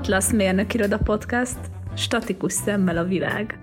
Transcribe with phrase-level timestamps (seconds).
[0.00, 1.58] Atlasz Mérnök Iroda Podcast,
[1.94, 3.60] statikus szemmel a világ.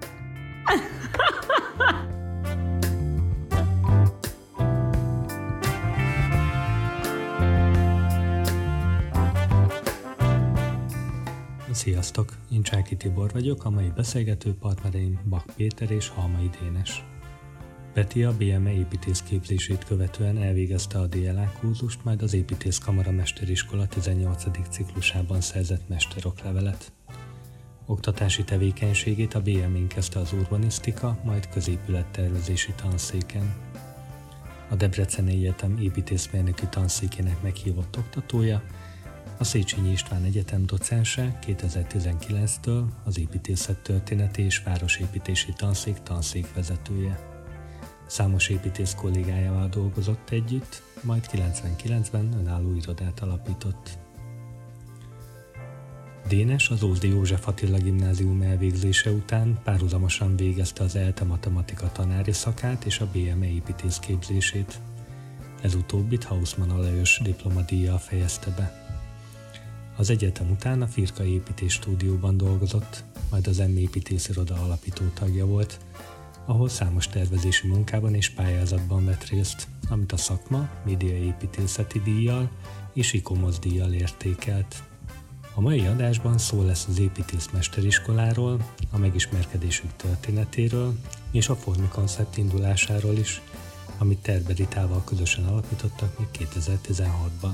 [11.72, 12.30] Sziasztok!
[12.52, 17.04] Én Csáki Tibor vagyok, a mai beszélgető partnereim Bak Péter és Halmai Dénes.
[17.98, 24.44] Peti a BME építészképzését követően elvégezte a DLA kurzust, majd az Építészkamara Mesteriskola 18.
[24.70, 26.92] ciklusában szerzett mesteroklevelet.
[27.86, 33.56] Oktatási tevékenységét a BME-n kezdte az urbanisztika, majd középülettervezési tanszéken.
[34.70, 38.64] A Debreceni Egyetem építészmérnöki tanszékének meghívott oktatója,
[39.38, 47.36] a Széchenyi István Egyetem docense 2019-től az építészettörténeti és városépítési tanszék tanszékvezetője.
[48.08, 53.98] Számos építész kollégájával dolgozott együtt, majd 99-ben önálló irodát alapított.
[56.28, 62.86] Dénes az Ózdi József Attila gimnázium elvégzése után párhuzamosan végezte az ELTE matematika tanári szakát
[62.86, 64.80] és a BME építészképzését.
[65.62, 68.86] Ez utóbbit Hausmann Alajos diplomadíjjal fejezte be.
[69.96, 75.46] Az egyetem után a Firka építés stúdióban dolgozott, majd az M építész iroda alapító tagja
[75.46, 75.80] volt,
[76.48, 82.50] ahol számos tervezési munkában és pályázatban vett részt, amit a szakma médiaépítészeti díjjal
[82.94, 84.84] és ikomoz díjjal értékelt.
[85.54, 90.96] A mai adásban szó lesz az építészmesteriskoláról, a megismerkedésük történetéről
[91.32, 93.42] és a Formi koncept indulásáról is,
[93.98, 97.54] amit Terberitával közösen alapítottak még 2016-ban.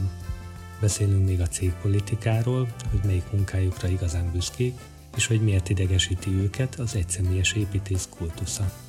[0.81, 4.79] Beszélünk még a cégpolitikáról, hogy melyik munkájukra igazán büszkék,
[5.15, 8.82] és hogy miért idegesíti őket az egyszemélyes építész kultusza.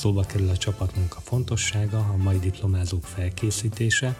[0.00, 4.16] Szóba kerül a csapatmunka fontossága, a mai diplomázók felkészítése,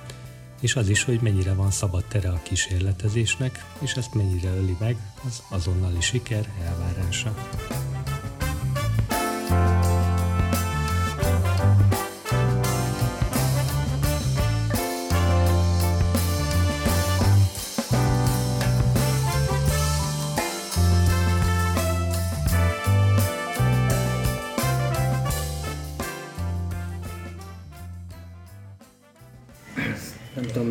[0.61, 4.97] és az is, hogy mennyire van szabad tere a kísérletezésnek, és ezt mennyire öli meg
[5.27, 7.35] az azonnali siker elvárása.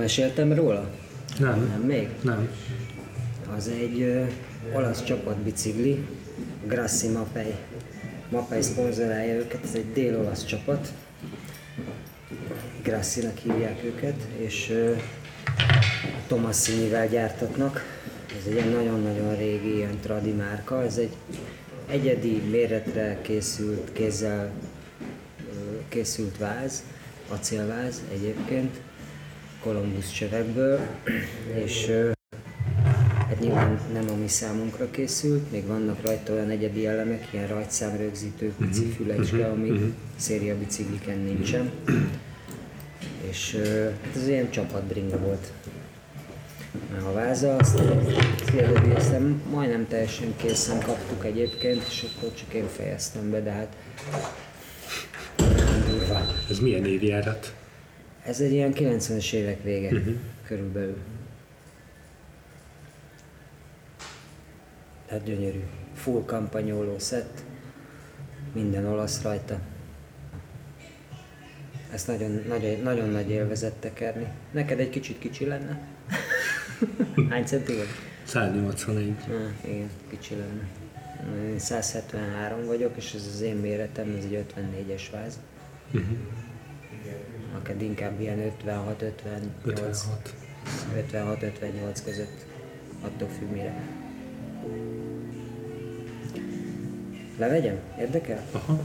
[0.10, 0.90] Meséltem róla?
[1.40, 1.68] Nem.
[1.68, 2.10] Nem még?
[2.22, 2.50] Nem.
[3.56, 4.24] Az egy ö,
[4.76, 6.06] olasz csapatbicikli,
[6.68, 7.56] Grassi Mapei.
[8.30, 10.94] Mapei szponzorálja őket, ez egy dél-olasz csapat.
[12.84, 14.94] Grassinak hívják őket, és ö,
[16.28, 17.84] Tomassinivel gyártatnak.
[18.40, 20.84] Ez egy nagyon-nagyon régi ilyen tradi márka.
[20.84, 21.16] Ez egy
[21.88, 24.52] egyedi méretre készült, kézzel
[25.90, 26.84] készült váz,
[27.28, 28.80] acélváz egyébként
[29.64, 30.80] Kolumbusz csövekből,
[31.66, 31.92] és
[33.28, 38.54] hát nyilván nem a mi számunkra készült, még vannak rajta olyan egyedi elemek, ilyen rajtszámrögzítő
[38.58, 39.90] pici uh-huh, fülecske, ami uh-huh.
[40.16, 41.72] széria bicikliken nincsen.
[43.30, 43.56] És
[44.04, 45.52] hát ez ilyen csapatbringa volt.
[47.10, 47.80] A váza, azt
[48.96, 53.76] hiszem majdnem teljesen készen kaptuk egyébként, és akkor csak én fejeztem be, de hát
[55.90, 56.26] durva.
[56.50, 57.54] Ez milyen évjárat?
[58.26, 60.14] Ez egy ilyen 90-es évek vége uh-huh.
[60.48, 60.98] körülbelül.
[65.08, 65.64] Tehát gyönyörű.
[65.94, 67.44] Full kampanyoló szett,
[68.54, 69.60] minden olasz rajta.
[71.94, 74.28] Ezt nagyon, nagyon, nagyon nagy élvezett tekerni.
[74.52, 75.82] Neked egy kicsit kicsi lenne?
[77.30, 77.88] Hány centi vagy?
[78.24, 79.14] 181.
[79.28, 80.68] Ah, igen, kicsi lenne.
[81.52, 85.40] Én 173 vagyok, és ez az én méretem, ez egy 54-es váz.
[85.94, 86.18] Uh-huh
[87.54, 89.12] neked inkább ilyen 56-58
[91.12, 92.46] 56-58 között
[93.02, 93.74] attól függ mire.
[97.38, 97.80] Levegyem?
[98.00, 98.46] Érdekel?
[98.52, 98.80] Aha.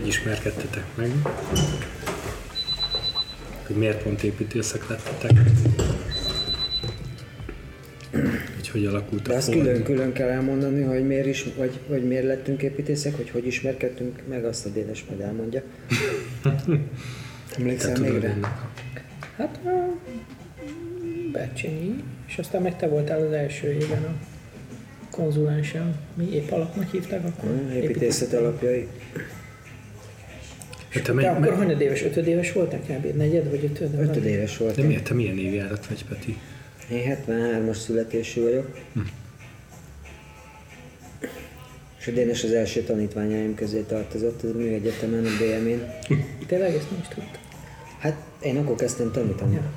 [0.00, 1.10] Hogy ismerkedtetek meg?
[3.66, 5.30] Hogy miért pont építészek lettetek?
[8.54, 12.62] Hogy hogy alakult De azt külön-külön kell elmondani, hogy miért, is, vagy, hogy miért lettünk
[12.62, 15.62] építészek, hogy hogy ismerkedtünk, meg azt a Dénes majd elmondja.
[17.58, 18.34] Emlékszel még rá?
[19.36, 19.96] Hát a
[21.32, 24.14] Becsényi, és aztán meg te voltál az első éven a
[25.10, 25.94] konzulensem.
[26.14, 27.50] Mi épp alapnak hívták akkor?
[27.72, 28.88] Építészet alapjai.
[30.90, 33.16] Hát te De megy, akkor megy, hanyadéves, ötödéves voltál kb.
[33.16, 33.98] Negyed vagy ötöd?
[34.00, 34.86] Ötödéves de voltam.
[34.86, 36.36] miért te milyen évjárat vagy, Peti?
[36.90, 38.78] Én 73-as születésű vagyok.
[42.00, 45.82] És a Dénes az első tanítványaim közé tartozott, az a műegyetemen, a BM-én.
[46.46, 47.30] Tényleg ezt nem is tudtam.
[47.98, 49.72] Hát én akkor kezdtem tanítani, Ja.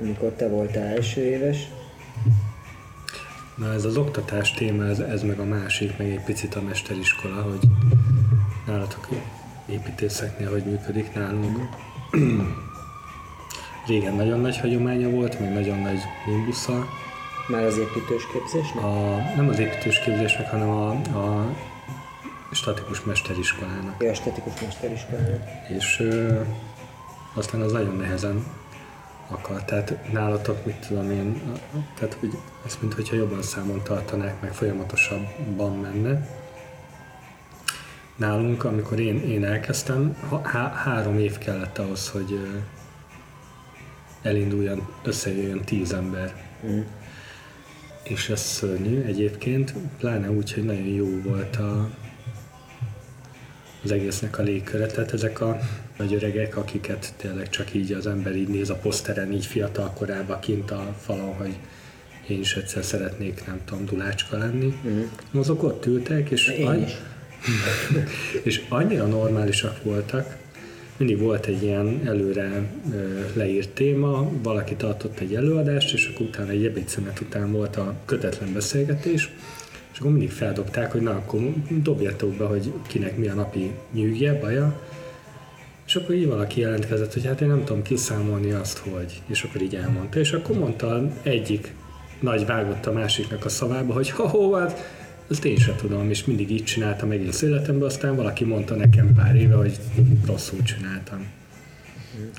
[0.00, 1.68] amikor te voltál első éves.
[3.56, 7.42] Na ez az oktatás téma, ez, ez meg a másik, meg egy picit a mesteriskola,
[7.42, 7.68] hogy
[8.66, 9.08] nálatok
[9.70, 11.68] építészeknél hogy működik nálunk.
[13.86, 16.86] Régen nagyon nagy hagyománya volt, meg nagyon nagy nimbusza.
[17.48, 18.84] Már az építős képzésnek?
[18.84, 21.54] A, nem az építősképzésnek, hanem a, a
[22.52, 24.02] statikus mesteriskolának.
[24.02, 25.42] Ja, a statikus mesteriskolának.
[25.68, 26.40] És ö,
[27.34, 28.44] aztán az nagyon nehezen
[29.28, 29.64] akar.
[29.64, 31.42] Tehát nálatok, mit tudom én,
[31.98, 36.28] tehát hogy ezt mint hogyha jobban számon tartanák, meg folyamatosabban menne.
[38.18, 42.40] Nálunk, amikor én, én elkezdtem, há, három év kellett ahhoz, hogy
[44.22, 46.34] elinduljon, összejöjjön tíz ember.
[46.66, 46.80] Mm.
[48.02, 51.90] És ez szörnyű egyébként, pláne úgy, hogy nagyon jó volt a,
[53.84, 55.58] az egésznek a légköre, tehát ezek a
[55.96, 60.40] nagy öregek, akiket tényleg csak így az ember így néz a poszteren, így fiatal korában
[60.40, 61.58] kint a falon, hogy
[62.28, 64.74] én is egyszer szeretnék, nem tudom, dulácska lenni.
[64.86, 65.02] Mm.
[65.32, 66.92] Azok ott ültek, és, Én is.
[68.42, 70.36] és annyira normálisak voltak,
[70.96, 72.62] mindig volt egy ilyen előre
[73.32, 78.52] leírt téma, valaki tartott egy előadást, és akkor utána egy ebédszünet után volt a kötetlen
[78.52, 79.30] beszélgetés,
[79.92, 84.38] és akkor mindig feldobták, hogy na akkor dobjatok be, hogy kinek mi a napi nyűgje,
[84.38, 84.80] baja,
[85.86, 89.62] és akkor így valaki jelentkezett, hogy hát én nem tudom kiszámolni azt, hogy, és akkor
[89.62, 91.72] így elmondta, és akkor mondta egyik
[92.20, 94.97] nagy vágott a másiknak a szavába, hogy ha hát
[95.30, 99.36] ezt én sem tudom, és mindig így csináltam egész életemben, aztán valaki mondta nekem pár
[99.36, 99.78] éve, hogy
[100.26, 101.26] rosszul csináltam.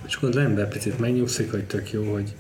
[0.08, 2.34] És akkor az ember picit megnyugszik, hogy tök jó, hogy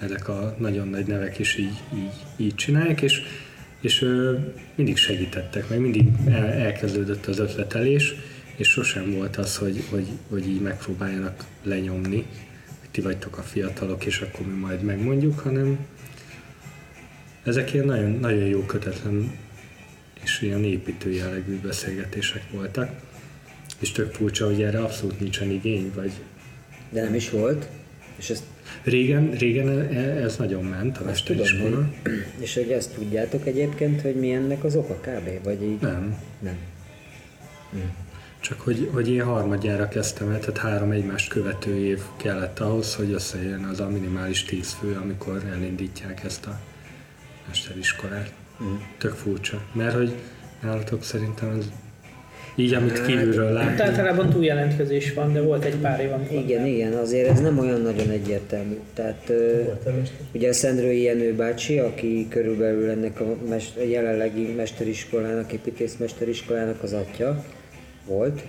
[0.00, 3.22] ezek a nagyon nagy nevek is így, így, így csinálják, és,
[3.80, 4.38] és ö,
[4.74, 8.14] mindig segítettek, meg mindig el, elkezdődött az ötletelés,
[8.56, 12.26] és sosem volt az, hogy, hogy, hogy így megpróbáljanak lenyomni,
[12.80, 15.78] hogy ti vagytok a fiatalok, és akkor mi majd megmondjuk, hanem
[17.44, 19.30] ezek ilyen nagyon, nagyon jó kötetlen
[20.26, 22.90] és ilyen építő jellegű beszélgetések voltak.
[23.78, 26.12] És tök furcsa, hogy erre abszolút nincsen igény, vagy
[26.90, 27.68] De nem is volt.
[28.16, 28.42] És ezt,
[28.82, 31.76] régen, régen e- ez nagyon ment, a hogy,
[32.44, 35.44] és hogy ezt tudjátok egyébként, hogy mi ennek az oka kb.
[35.44, 35.80] Vagy így?
[35.80, 36.18] Nem.
[36.40, 36.56] Nem.
[38.40, 43.12] Csak hogy, hogy én harmadjára kezdtem el, tehát három egymást követő év kellett ahhoz, hogy
[43.12, 46.60] összejön az a minimális tíz fő, amikor elindítják ezt a
[47.46, 48.32] mesteriskolát.
[48.62, 48.74] Mm.
[48.98, 50.12] Tök furcsa, mert hogy
[50.62, 51.64] nálatok szerintem ez
[52.58, 53.80] így, amit Hát, kívülről Hát látunk.
[53.80, 57.80] általában túljelentkezés van, de volt egy pár év, amikor Igen, igen, azért ez nem olyan
[57.80, 58.76] nagyon egyértelmű.
[58.94, 59.62] Tehát ö,
[60.32, 66.92] ugye a Szendrői Jenő bácsi, aki körülbelül ennek a, mes- a jelenlegi mesteriskolának, építészmesteriskolának az
[66.92, 67.44] atya
[68.06, 68.42] volt,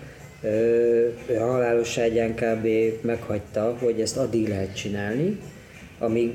[0.43, 2.67] ő a halálos ágyán kb.
[3.01, 5.39] meghagyta, hogy ezt addig lehet csinálni,
[5.99, 6.31] amíg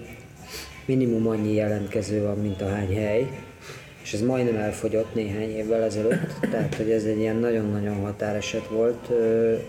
[0.85, 3.27] minimum annyi jelentkező van, mint a hány hely,
[4.03, 9.11] és ez majdnem elfogyott néhány évvel ezelőtt, tehát hogy ez egy ilyen nagyon-nagyon határeset volt.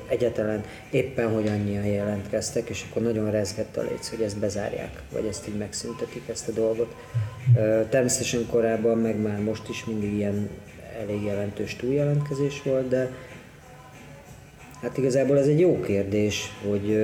[0.07, 5.25] Egyetlen éppen, hogy annyian jelentkeztek, és akkor nagyon rezgett a léc, hogy ezt bezárják, vagy
[5.25, 6.95] ezt így megszüntetik, ezt a dolgot.
[7.89, 10.49] Természetesen korábban, meg már most is mindig ilyen
[11.01, 13.11] elég jelentős túljelentkezés volt, de
[14.81, 16.97] hát igazából ez egy jó kérdés, hogy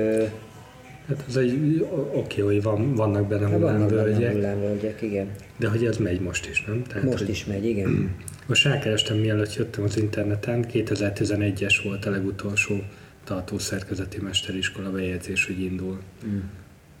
[1.08, 5.30] Hát ez egy oké, hogy van, vannak benne hát vannak benne hullámvölgyek, hullámvölgyek, igen.
[5.60, 6.82] De hogy ez megy most is, nem?
[6.82, 8.14] Tehát, Most hogy is megy, igen.
[8.46, 12.82] Most rákerestem, mielőtt jöttem az interneten, 2011-es volt a legutolsó
[13.24, 16.00] tartószerkezeti mesteriskola bejegyzés, hogy indul.
[16.26, 16.38] Mm.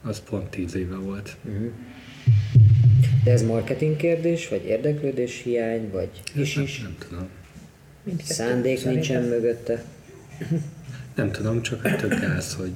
[0.02, 1.36] Az pont 10 éve volt.
[1.42, 1.66] Mhm.
[3.24, 6.80] De ez marketing kérdés, vagy érdeklődés hiány, vagy is is?
[6.80, 7.28] Nem tudom.
[8.02, 9.84] mindkettő Szándék nincsen mögötte?
[11.14, 12.72] Nem tudom, csak hogy tök gáz, hogy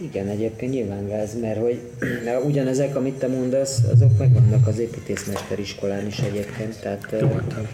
[0.00, 1.80] Igen, egyébként nyilván gáz, mert hogy
[2.24, 7.68] mert ugyanezek, amit te mondasz, azok megvannak az építészmesteriskolán is egyébként, tehát nyugodtan.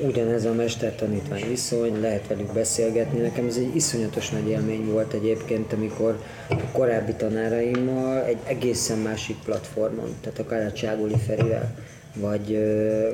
[0.00, 3.20] ugyanez a mester-tanítvány viszony, lehet velük beszélgetni.
[3.20, 9.36] Nekem ez egy iszonyatos nagy élmény volt egyébként, amikor a korábbi tanáraimmal egy egészen másik
[9.44, 11.74] platformon, tehát akár a Cságuli Ferivel,
[12.14, 12.58] vagy,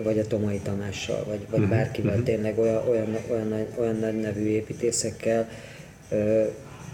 [0.02, 5.48] vagy a Tomai Tamással, vagy, vagy bárkivel, tényleg olyan, olyan, olyan, olyan nagy nevű építészekkel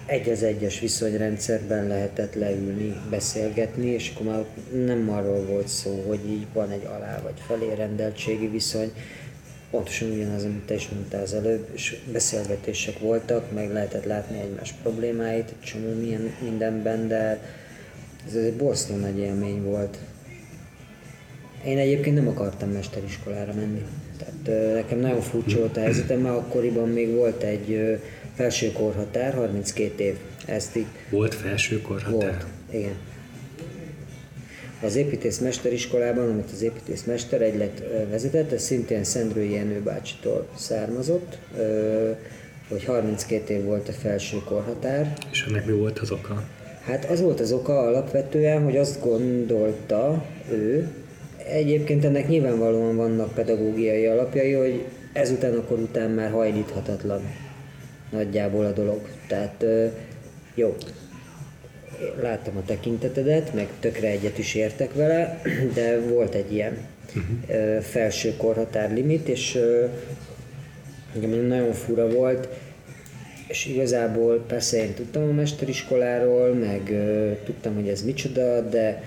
[0.09, 4.45] egy az egyes viszonyrendszerben lehetett leülni, beszélgetni, és akkor már
[4.87, 8.93] nem arról volt szó, hogy így van egy alá vagy felé rendeltségi viszony,
[9.71, 14.75] pontosan ugyanaz, amit te is mondtál az előbb, és beszélgetések voltak, meg lehetett látni egymás
[14.83, 17.41] problémáit, egy csomó milyen mindenben, de
[18.27, 19.99] ez egy borzasztó nagy élmény volt.
[21.67, 23.85] Én egyébként nem akartam mesteriskolára menni.
[24.19, 27.99] Tehát nekem nagyon furcsa volt a helyzetem, mert akkoriban még volt egy
[28.39, 30.15] felső korhatár, 32 év.
[30.47, 32.13] Ezt így Volt felső korhatár?
[32.13, 32.47] volt.
[32.71, 32.95] Igen.
[34.83, 41.39] Az építész mesteriskolában, amit az építészmester egylet vezetett, ez szintén Szendrői Jenő bácsitól származott,
[42.69, 46.45] hogy 32 év volt a felső korhatár, És ennek mi volt az oka?
[46.85, 50.89] Hát az volt az oka alapvetően, hogy azt gondolta ő,
[51.37, 57.21] egyébként ennek nyilvánvalóan vannak pedagógiai alapjai, hogy ezután akkor után már hajlíthatatlan
[58.11, 59.01] nagyjából a dolog.
[59.27, 59.65] Tehát
[60.55, 60.77] jó,
[62.21, 65.41] láttam a tekintetedet, meg tökre egyet is értek vele,
[65.75, 67.81] de volt egy ilyen uh-huh.
[67.83, 69.59] felső korhatár limit, és
[71.47, 72.49] nagyon fura volt,
[73.49, 76.83] és igazából persze én tudtam a mesteriskoláról, meg
[77.45, 79.03] tudtam, hogy ez micsoda, de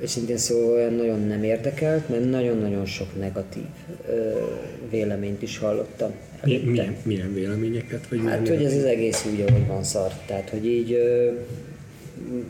[0.00, 3.64] őszintén szóval olyan nagyon nem érdekelt, mert nagyon-nagyon sok negatív
[4.90, 6.12] véleményt is hallottam.
[6.44, 6.70] Mi, előtte.
[6.70, 8.08] milyen, milyen véleményeket?
[8.08, 10.12] Vagy Hát, milyen hogy ez az egész úgy, ahogy van szar.
[10.26, 10.98] Tehát, hogy így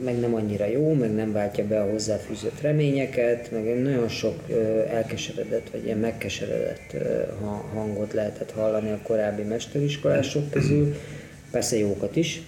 [0.05, 4.35] meg nem annyira jó, meg nem váltja be a hozzáfűzött reményeket, meg nagyon sok
[4.91, 6.95] elkeseredett, vagy ilyen megkeseredett
[7.75, 10.95] hangot lehetett hallani a korábbi mesteriskolások közül,
[11.51, 12.43] persze jókat is.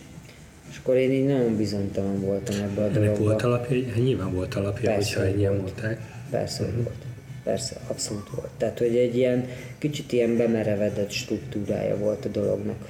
[0.70, 3.22] És akkor én így nagyon bizonytalan voltam ebbe a Ennek dologba.
[3.22, 3.76] volt alapja?
[3.86, 6.00] Hát nyilván volt alapja, Persze, hogyha hogy ennyien mondták.
[6.30, 7.05] Persze, hogy volt.
[7.46, 8.50] Persze, abszolút volt.
[8.56, 9.48] Tehát, hogy egy ilyen
[9.78, 12.88] kicsit ilyen bemerevedett struktúrája volt a dolognak.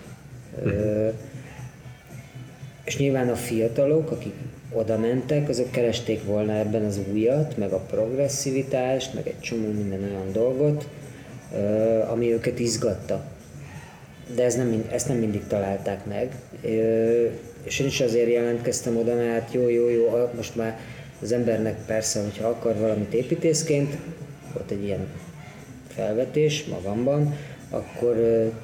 [0.62, 1.08] Ö,
[2.84, 4.34] és nyilván a fiatalok, akik
[4.72, 10.02] oda mentek, azok keresték volna ebben az újat, meg a progresszivitást, meg egy csomó minden
[10.02, 10.88] olyan dolgot,
[12.10, 13.24] ami őket izgatta.
[14.34, 16.36] De ez nem, ezt nem mindig találták meg.
[17.62, 20.78] És én is azért jelentkeztem oda, mert hát jó, jó, jó, most már
[21.22, 23.96] az embernek persze, hogyha akar valamit építészként,
[24.56, 25.06] volt egy ilyen
[25.88, 27.34] felvetés magamban,
[27.70, 28.16] akkor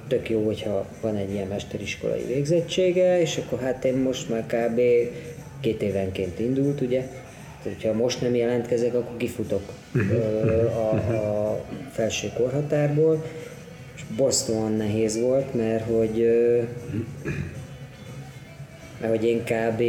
[0.08, 4.80] tök jó, hogyha van egy ilyen mesteriskolai végzettsége, és akkor hát én most már kb.
[5.60, 7.08] két évenként indult, ugye?
[7.62, 9.62] Hogyha most nem jelentkezek, akkor kifutok
[9.94, 13.24] ö, a, a felső korhatárból,
[13.96, 16.26] és borzasztóan nehéz volt, mert hogy,
[19.00, 19.82] mert hogy én kb.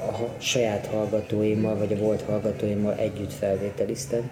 [0.00, 4.30] A saját hallgatóimmal, vagy a volt hallgatóimmal együtt felvételiztem.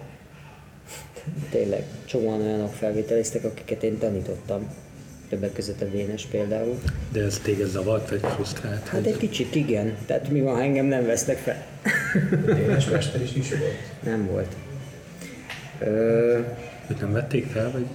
[1.49, 4.67] Tényleg, csomóan olyanok felvételiztek, akiket én tanítottam.
[5.29, 6.79] Többek között a Dénes például.
[7.11, 8.87] De ez téged zavart, vagy frusztrált?
[8.87, 9.97] Hát egy kicsit igen.
[10.05, 11.65] Tehát mi van, ha engem nem vesznek fel?
[12.45, 13.73] Dénes mester is is volt.
[14.03, 14.55] Nem volt.
[15.79, 16.39] Ö,
[16.89, 17.85] Őt nem vették fel, vagy,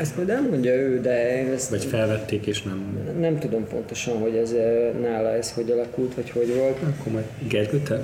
[0.00, 2.98] ezt majd elmondja ő, de én ezt vagy felvették és nem...
[3.20, 6.78] nem tudom pontosan, hogy ez ö, nála ez hogy alakult, vagy hogy volt.
[6.82, 8.00] Akkor majd Gergő, te?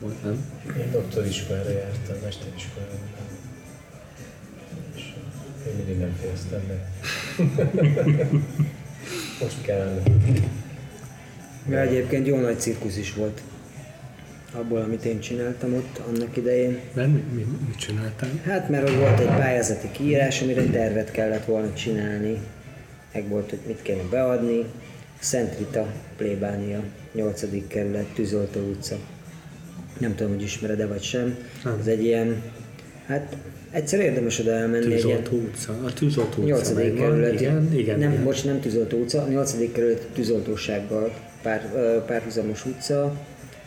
[0.00, 0.44] Volt, nem?
[0.78, 2.92] Én doktoriskolára jártam, mesteriskolára.
[4.94, 5.02] És
[5.66, 6.88] én mindig nem fejeztem be.
[9.40, 10.02] Most kell.
[11.66, 13.40] Mert egyébként jó nagy cirkusz is volt.
[14.54, 16.78] Abból, amit én csináltam ott annak idején.
[16.94, 18.28] Mert mi, mi, mit csináltál?
[18.44, 22.38] Hát mert hogy volt egy pályázati kiírás, amire tervet kellett volna csinálni.
[23.12, 24.64] Meg volt, hogy mit kéne beadni.
[25.20, 26.82] Szent Rita, plébánia,
[27.14, 27.44] 8.
[27.68, 28.96] kerület, Tűzoltó utca.
[29.98, 31.36] Nem tudom, hogy ismered-e vagy sem.
[31.64, 31.76] Nem.
[31.80, 32.42] Ez egy ilyen,
[33.06, 33.36] hát
[33.70, 34.84] egyszer érdemes oda elmenni.
[34.86, 35.72] ilyen- Tűzoltó utca.
[35.84, 36.72] A Tűzoltó utca 8.
[36.72, 36.96] megvan.
[37.10, 37.40] kerület.
[37.40, 37.98] Igen, igen.
[37.98, 38.24] Nem, igen.
[38.24, 39.72] bocs, nem Tűzoltó utca, a 8.
[39.72, 41.68] kerület tűzoltósággal pár,
[42.06, 43.14] párhuzamos utca,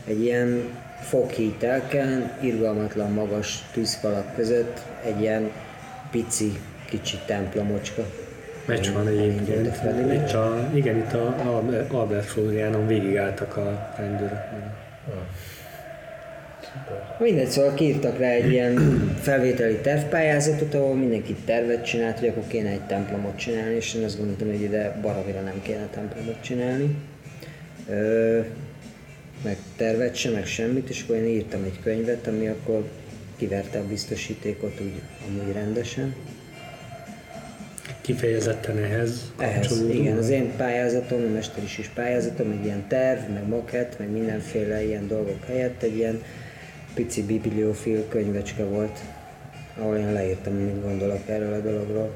[0.05, 0.63] egy ilyen
[1.01, 5.51] foghítelken, irgalmatlan magas tűzfalak között, egy ilyen
[6.11, 6.51] pici,
[6.89, 8.05] kicsi templomocska.
[8.65, 9.75] Meccs van egyébként.
[10.13, 11.35] Itt a, igen, itt a,
[11.91, 14.39] Albert Flóriánon végigálltak a rendőrök.
[15.07, 15.13] Ah.
[17.19, 18.75] Mindegy, szóval kiírtak rá egy ilyen
[19.21, 24.17] felvételi tervpályázatot, ahol mindenki tervet csinált, hogy akkor kéne egy templomot csinálni, és én azt
[24.17, 26.95] gondoltam, hogy ide baromira nem kéne templomot csinálni.
[27.89, 28.39] Ö,
[29.75, 32.89] tervet sem, meg semmit, és akkor én írtam egy könyvet, ami akkor
[33.37, 36.15] kiverte a biztosítékot úgy amúgy rendesen.
[38.01, 43.29] Kifejezetten ehhez Ehhez, igen, az én pályázatom, a mester is is pályázatom, egy ilyen terv,
[43.33, 46.23] meg makett, meg mindenféle ilyen dolgok helyett egy ilyen
[46.93, 48.99] pici bibliofil könyvecske volt,
[49.77, 52.13] ahol én leírtam, mit gondolok erről a dologról.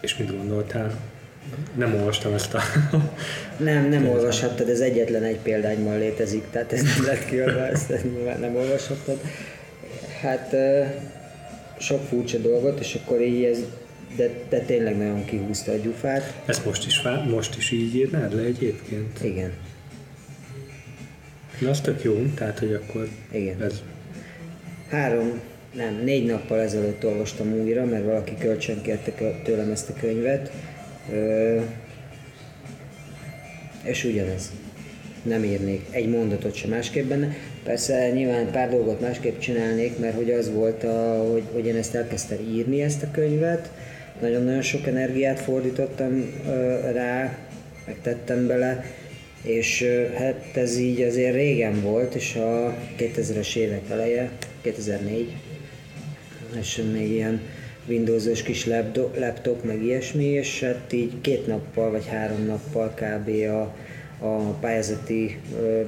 [0.00, 1.09] És mit gondoltál?
[1.74, 2.60] Nem olvastam ezt a...
[3.56, 7.88] Nem, nem olvashattad, ez egyetlen egy példányban létezik, tehát ez nem lett kiadva, ezt
[8.40, 9.20] nem olvashattad.
[10.20, 10.54] Hát
[11.78, 13.58] sok furcsa dolgot, és akkor így ez,
[14.16, 16.34] de, de tényleg nagyon kihúzta a gyufát.
[16.46, 19.22] Ezt most is, vá- most is így írnád le egyébként?
[19.22, 19.52] Igen,
[21.60, 23.62] Na, az tök jó, tehát, hogy akkor igen.
[23.62, 23.82] ez
[24.90, 25.40] Három,
[25.74, 30.50] nem, négy nappal ezelőtt olvastam újra, mert valaki kölcsön kérte kö- tőlem ezt a könyvet.
[31.12, 31.60] Ö,
[33.82, 34.52] és ugyanez.
[35.22, 37.34] Nem írnék egy mondatot sem másképp benne.
[37.64, 41.94] Persze nyilván pár dolgot másképp csinálnék, mert hogy az volt, a, hogy, hogy én ezt
[41.94, 43.70] elkezdtem írni, ezt a könyvet.
[44.20, 47.38] Nagyon-nagyon sok energiát fordítottam ö, rá,
[47.86, 48.84] megtettem bele,
[49.42, 49.84] és
[50.16, 54.30] hát ez így azért régen volt, és a 2000-es évek eleje,
[54.62, 55.32] 2004,
[56.60, 57.40] és még ilyen
[57.86, 63.28] Windowsos kis laptop, laptop, meg ilyesmi, és hát így két nappal vagy három nappal kb.
[63.28, 63.74] a,
[64.26, 65.38] a pályázati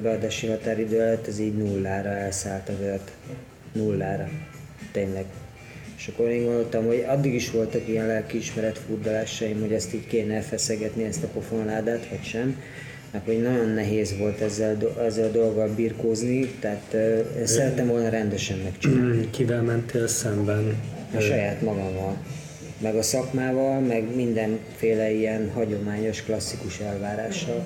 [0.02, 3.10] beadási határidő előtt ez így nullára elszállt a Word.
[3.72, 4.28] Nullára.
[4.92, 5.24] Tényleg.
[5.96, 10.34] És akkor én gondoltam, hogy addig is voltak ilyen lelkiismeret furdalásaim, hogy ezt így kéne
[10.34, 12.62] elfeszegetni, ezt a pofonládát, vagy sem.
[13.10, 18.58] Mert hogy nagyon nehéz volt ezzel, ezzel a dolggal birkózni, tehát uh, szerettem volna rendesen
[18.58, 19.16] megcsinálni.
[19.16, 20.74] Mm, Kivel mentél szemben?
[21.16, 22.16] A saját magammal,
[22.78, 27.64] meg a szakmával, meg mindenféle ilyen hagyományos, klasszikus elvárással.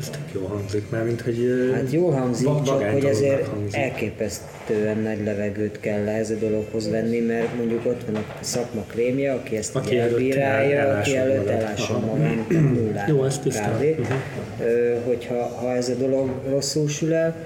[0.00, 1.70] Ez tök jó hangzik, már mint hogy...
[1.74, 3.80] Hát jól hangzik, csak hogy ezért hangzik.
[3.80, 9.32] elképesztően nagy levegőt kell ehhez a dologhoz venni, mert mondjuk ott van a szakma krémje,
[9.32, 13.08] aki ezt Aki elbírálja, el- aki előtt elásom magam nullát.
[13.08, 13.70] Jó, ez tiszta.
[13.70, 13.82] kb.
[14.00, 14.12] Mhm.
[14.60, 17.36] Ö, Hogyha ha ez a dolog rosszul sül el,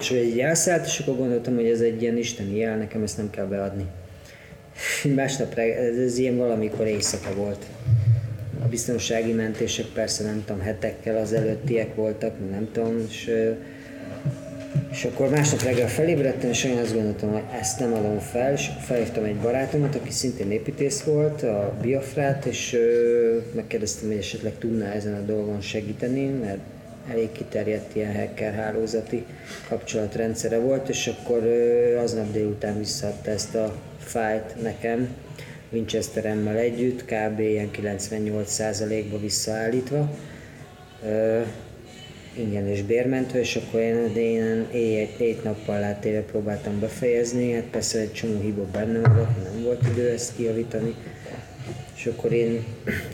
[0.00, 3.16] és hogy így elszállt, és akkor gondoltam, hogy ez egy ilyen isteni jel, nekem ezt
[3.16, 3.86] nem kell beadni.
[5.14, 7.64] Másnap reg- ez, ez ilyen valamikor éjszaka volt.
[8.64, 13.30] A biztonsági mentések persze nem tudom, hetekkel az előttiek voltak, nem tudom, és,
[14.90, 18.68] és akkor másnap reggel felébredtem, és olyan azt gondoltam, hogy ezt nem adom fel, és
[18.84, 22.76] felhívtam egy barátomat, aki szintén építész volt, a Biafrát, és
[23.54, 26.58] megkérdeztem, hogy esetleg tudná ezen a dolgon segíteni, mert
[27.10, 29.24] elég kiterjedt ilyen hacker hálózati
[29.68, 31.42] kapcsolatrendszere volt, és akkor
[32.02, 35.08] aznap délután visszaadta ezt a fájlt nekem,
[35.70, 37.38] Winchesteremmel együtt, kb.
[37.38, 40.10] ilyen 98%-ba visszaállítva.
[41.06, 41.40] Ö,
[42.36, 48.12] ingyen és bérmentő, és akkor én, én éjjel, nappal látéve próbáltam befejezni, hát persze egy
[48.12, 50.94] csomó hiba benne maradt, nem volt idő ezt kijavítani.
[51.96, 52.64] És akkor én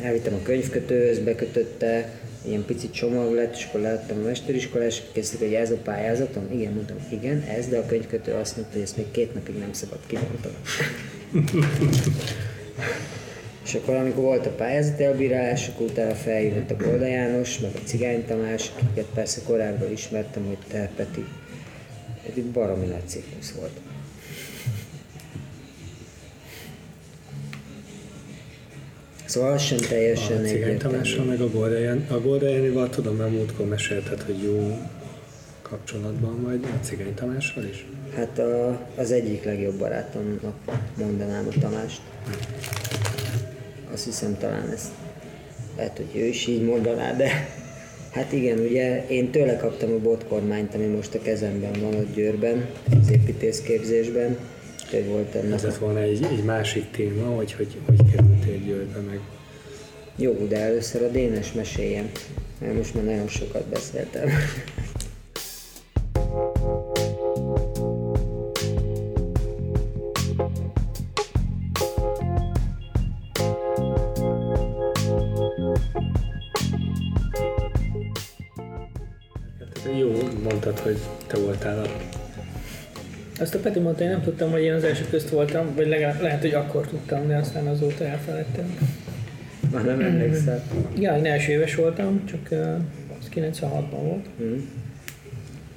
[0.03, 2.09] elvittem a könyvkötőhöz, bekötötte,
[2.47, 6.49] ilyen pici csomag lett, és akkor leadtam a mesteriskolás, kezdték, hogy ez a pályázatom?
[6.53, 9.73] Igen, mondtam, igen, ez, de a könyvkötő azt mondta, hogy ezt még két napig nem
[9.73, 10.55] szabad kibontani.
[13.65, 17.79] És akkor, amikor volt a pályázati elbírálás, akkor utána feljött a Golda János, meg a
[17.85, 21.25] Cigány Tamás, akiket persze korábban ismertem, hogy te Peti.
[22.27, 23.23] Egy baromi nagy
[23.59, 23.92] volt.
[29.33, 30.79] Szóval az sem teljesen A Cigány.
[30.79, 34.79] Tamással meg a Goldajan, a Goldajanival tudom, mert múltkor mesélted, hogy jó
[35.63, 37.87] kapcsolatban vagy a Cigány Tamással is.
[38.15, 40.55] Hát a, az egyik legjobb barátomnak
[40.99, 42.01] mondanám a Tamást.
[43.93, 44.89] Azt hiszem talán ezt
[45.77, 47.49] lehet, hogy ő is így mondaná, de
[48.11, 52.67] hát igen, ugye én tőle kaptam a botkormányt, ami most a kezemben van ott Győrben,
[53.01, 54.39] az építészképzésben.
[54.95, 58.32] Ő volt ennek Ez lett volna egy, egy másik téma, hogy hogy, hogy kerültél
[58.65, 59.21] Győrbe meg.
[60.17, 62.11] Jó, de először a Dénes meséljem,
[62.59, 64.29] mert most már nagyon sokat beszéltem.
[79.99, 80.11] Jó,
[80.43, 82.22] mondtad, hogy te voltál a...
[83.41, 86.21] Azt a Peti mondta, én nem tudtam, hogy én az első közt voltam, vagy legalább
[86.21, 88.79] lehet, hogy akkor tudtam, de aztán azóta elfelejtem.
[89.73, 90.65] Már nem emlékszel.
[90.99, 92.75] Ja, én első éves voltam, csak uh,
[93.21, 94.27] az 96-ban volt.
[94.39, 94.55] Hm?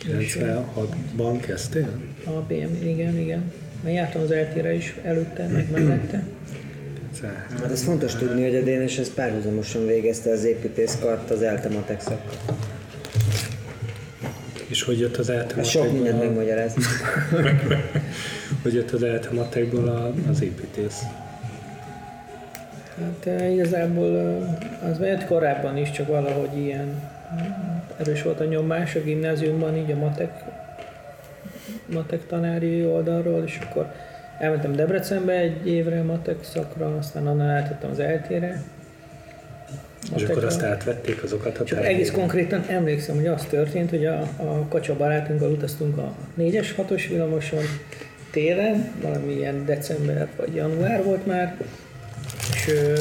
[0.04, 1.88] 96-ban kezdtél?
[2.26, 3.52] A PM, igen, igen.
[3.84, 6.24] Mert jártam az eltére is előtte, meg mellette.
[7.62, 12.58] Hát ez fontos tudni, hogy a Dénes ezt párhuzamosan végezte az építészkart az Eltematek szakkal.
[14.86, 16.76] Hogy jött az Ez sok mindent eltematekból, megmagyaráz.
[18.64, 21.02] hogy jött az eltematekból a, az építész?
[23.00, 27.02] Hát uh, igazából uh, az mehet korábban is, csak valahogy ilyen
[27.36, 27.42] uh,
[27.98, 30.44] erős volt a nyomás a gimnáziumban, így a matek,
[31.86, 33.92] matek tanári oldalról, és akkor
[34.40, 38.64] elmentem Debrecenbe egy évre matek szakra, aztán onnan átadtam az eltére.
[40.16, 44.20] És akkor azt átvették azokat a Csak egész konkrétan emlékszem, hogy az történt, hogy a,
[44.22, 47.64] a kacsa barátunkkal utaztunk a 4-es 6-os villamoson
[48.32, 51.58] télen, valamilyen december vagy január volt már,
[52.54, 53.00] és ö,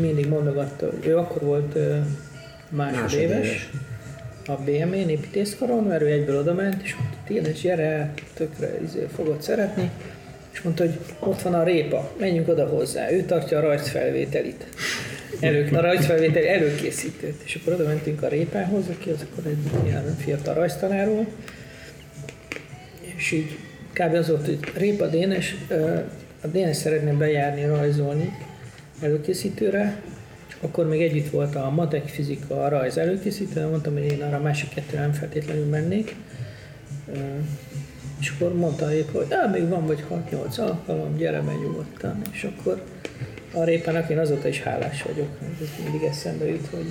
[0.00, 1.78] mindig mondogatta, ő akkor volt
[2.68, 3.70] másodéves, Másodéves.
[4.46, 9.42] a BME-n építészkaron, mert ő egyből oda ment, és mondta, Téles, gyere, tökre izé, fogod
[9.42, 9.90] szeretni,
[10.52, 14.66] és mondta, hogy ott van a répa, menjünk oda hozzá, ő tartja a rajzfelvételit.
[15.40, 17.42] Elő, a rajzfelvételi előkészítőt.
[17.44, 21.28] És akkor oda mentünk a répához, aki az akkor egy ilyen fiatal rajztanár volt,
[23.16, 23.56] és így
[23.92, 24.14] kb.
[24.14, 25.56] az volt, hogy Répa Dénes,
[26.42, 28.32] a Dénes szeretné bejárni rajzolni
[29.00, 30.00] előkészítőre,
[30.60, 34.40] akkor még együtt volt a matek, fizika, a rajz előkészítő, mondtam, hogy én arra a
[34.40, 36.14] másik kettőre nem feltétlenül mennék.
[38.20, 42.22] És akkor mondta Répa, hogy "Á, még van vagy 6-8 alkalom, gyere, menj nyugodtan.
[42.32, 42.82] És akkor
[43.56, 45.28] a Répának én azóta is hálás vagyok.
[45.62, 46.86] Ez mindig eszembe jut, hogy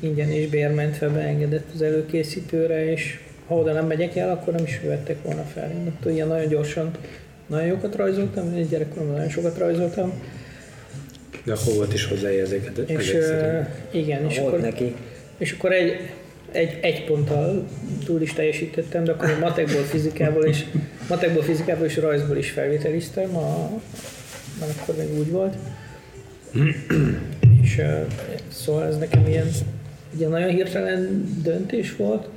[0.00, 4.80] ingyen és bérmentve beengedett az előkészítőre, és ha oda nem megyek el, akkor nem is
[4.84, 5.70] vettek volna fel.
[5.70, 6.90] Én attól ilyen nagyon gyorsan,
[7.46, 10.12] nagyon jókat rajzoltam, én gyerekkoromban nagyon sokat rajzoltam,
[11.44, 12.78] De akkor volt is hozzá érzéket.
[12.78, 14.94] és uh, igen, és akkor, neki.
[15.38, 16.10] és akkor egy,
[16.52, 17.68] egy, egy ponttal
[18.04, 20.64] túl is teljesítettem, de akkor én matekból, fizikából és
[21.08, 23.70] matekból, fizikából és rajzból is felvételiztem, a,
[24.60, 25.54] mert akkor még úgy volt.
[27.62, 27.82] és
[28.48, 29.48] szóval ez nekem ilyen,
[30.18, 32.28] ilyen nagyon hirtelen döntés volt,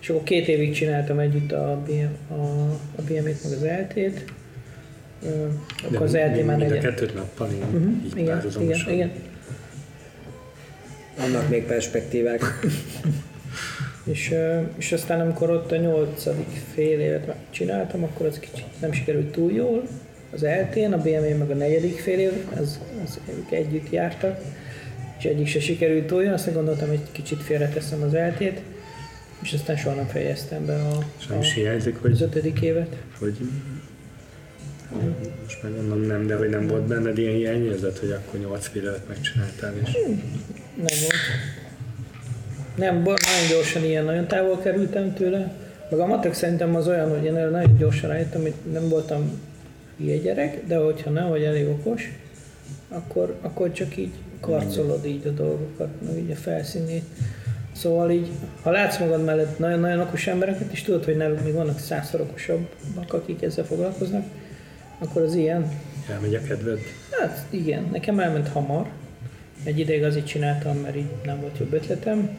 [0.00, 4.24] és akkor két évig csináltam együtt a, BM, a, a BM-ét meg az LT-t.
[5.24, 8.42] Ö, De Akkor az LT mind- már mind a kettőt nappal így, Uh-huh, így igen,
[8.60, 9.10] igen, igen.
[11.18, 12.42] Annak még perspektívák.
[14.04, 14.34] És,
[14.76, 19.52] és aztán amikor ott a nyolcadik fél évet megcsináltam, akkor az kicsit nem sikerült túl
[19.52, 19.82] jól.
[20.34, 24.40] Az eltén, a BME meg a negyedik fél év, az, az ők együtt jártak,
[25.18, 28.60] és egyik se sikerült jól, aztán gondoltam, hogy kicsit félreteszem az eltét,
[29.42, 32.96] és aztán soha nem fejeztem be a, is a, hiányzik, az hogy, ötödik évet.
[33.18, 33.36] hogy
[35.42, 39.08] most már mondom nem, de hogy nem volt benned ilyen hiányérzet, hogy akkor nyolc videót
[39.08, 39.92] megcsináltál, és
[40.76, 41.20] Nem volt.
[42.76, 45.54] Nem, nagyon gyorsan ilyen, nagyon távol kerültem tőle.
[45.90, 49.40] Meg a matek szerintem az olyan, hogy én nagyon gyorsan rájöttem, hogy nem voltam
[49.98, 52.12] hülye gyerek, de hogyha nem vagy elég okos,
[52.88, 57.04] akkor, akkor csak így karcolod így a dolgokat, meg így a felszínét.
[57.72, 58.28] Szóval így,
[58.62, 63.12] ha látsz magad mellett nagyon-nagyon okos embereket, és tudod, hogy náluk még vannak százszor okosabbak,
[63.12, 64.24] akik ezzel foglalkoznak,
[64.98, 65.70] akkor az ilyen,
[66.10, 66.78] elmegy a kedved.
[67.10, 68.88] Hát igen, nekem elment hamar.
[69.64, 72.30] Egy ideig azért csináltam, mert így nem volt jobb ötletem.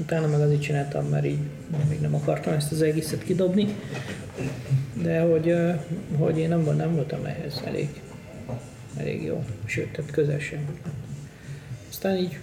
[0.00, 1.38] Utána meg azért csináltam, mert így
[1.88, 3.66] még nem akartam ezt az egészet kidobni.
[5.02, 5.54] De hogy,
[6.18, 7.88] hogy én nem, nem voltam ehhez elég,
[8.96, 9.44] elég jó.
[9.64, 10.68] Sőt, tehát közel sem.
[11.88, 12.38] Aztán így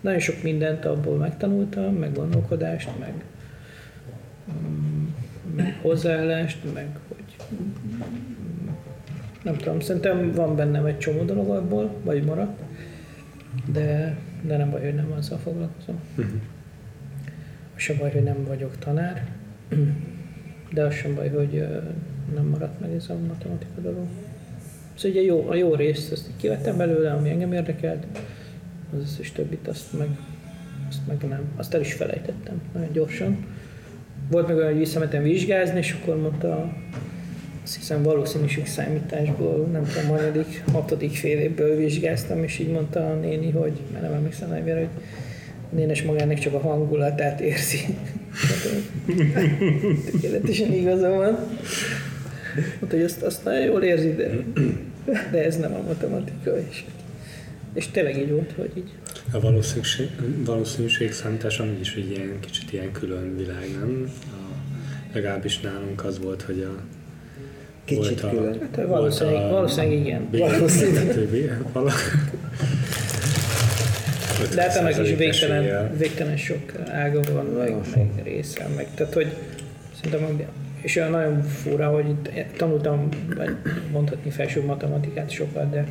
[0.00, 3.24] nagyon sok mindent abból megtanultam, meg gondolkodást, meg,
[4.52, 5.06] mm,
[5.56, 7.56] meg hozzáállást, meg hogy
[9.42, 12.60] nem tudom, szerintem van bennem egy csomó dolog abból, vagy maradt,
[13.72, 16.00] de, de nem baj, hogy nem azzal foglalkozom.
[16.16, 16.24] Az
[17.74, 19.26] sem baj, hogy nem vagyok tanár,
[20.72, 21.66] de az sem baj, hogy
[22.34, 24.06] nem maradt meg ez a matematika dolog.
[24.94, 28.06] Szóval ugye jó, a jó részt azt kivettem belőle, ami engem érdekelt,
[28.92, 30.08] az összes többit azt meg,
[30.88, 31.42] azt meg nem.
[31.56, 33.46] Azt el is felejtettem nagyon gyorsan.
[34.30, 36.72] Volt meg olyan, hogy visszamentem vizsgázni, és akkor mondta
[37.62, 43.14] azt hiszem valószínűség számításból, nem tudom, hanyadik, hatodik fél évből vizsgáztam, és így mondta a
[43.14, 44.88] néni, hogy, mert nem emlékszem nevére, hogy
[45.70, 47.78] Nénes magának csak a hangulatát érzi.
[50.10, 51.38] Tökéletesen igaza van.
[52.54, 54.30] Mondta, hogy azt, azt nagyon jól érzi, de,
[55.30, 56.58] de ez nem a matematika.
[56.70, 56.84] És,
[57.74, 58.92] és tényleg így volt, hogy így.
[59.32, 60.08] A valószínűség,
[60.44, 64.12] valószínűség számítás amúgy is egy ilyen kicsit ilyen külön világ, nem?
[64.26, 64.54] A,
[65.12, 66.82] legalábbis nálunk az volt, hogy a
[67.84, 68.58] Kicsit volt a, külön.
[68.60, 70.28] Hát valószínűleg, valószínűleg igen.
[70.30, 71.28] Valószínűleg.
[74.54, 75.92] De hát ennek is 50% végtelen, eséllyel.
[75.96, 79.32] végtelen sok ága van, meg, meg része, meg tehát, hogy
[80.02, 80.40] szerintem,
[80.80, 82.14] és olyan nagyon fura, hogy
[82.56, 83.08] tanultam,
[83.92, 85.86] mondhatni felső matematikát sokat, de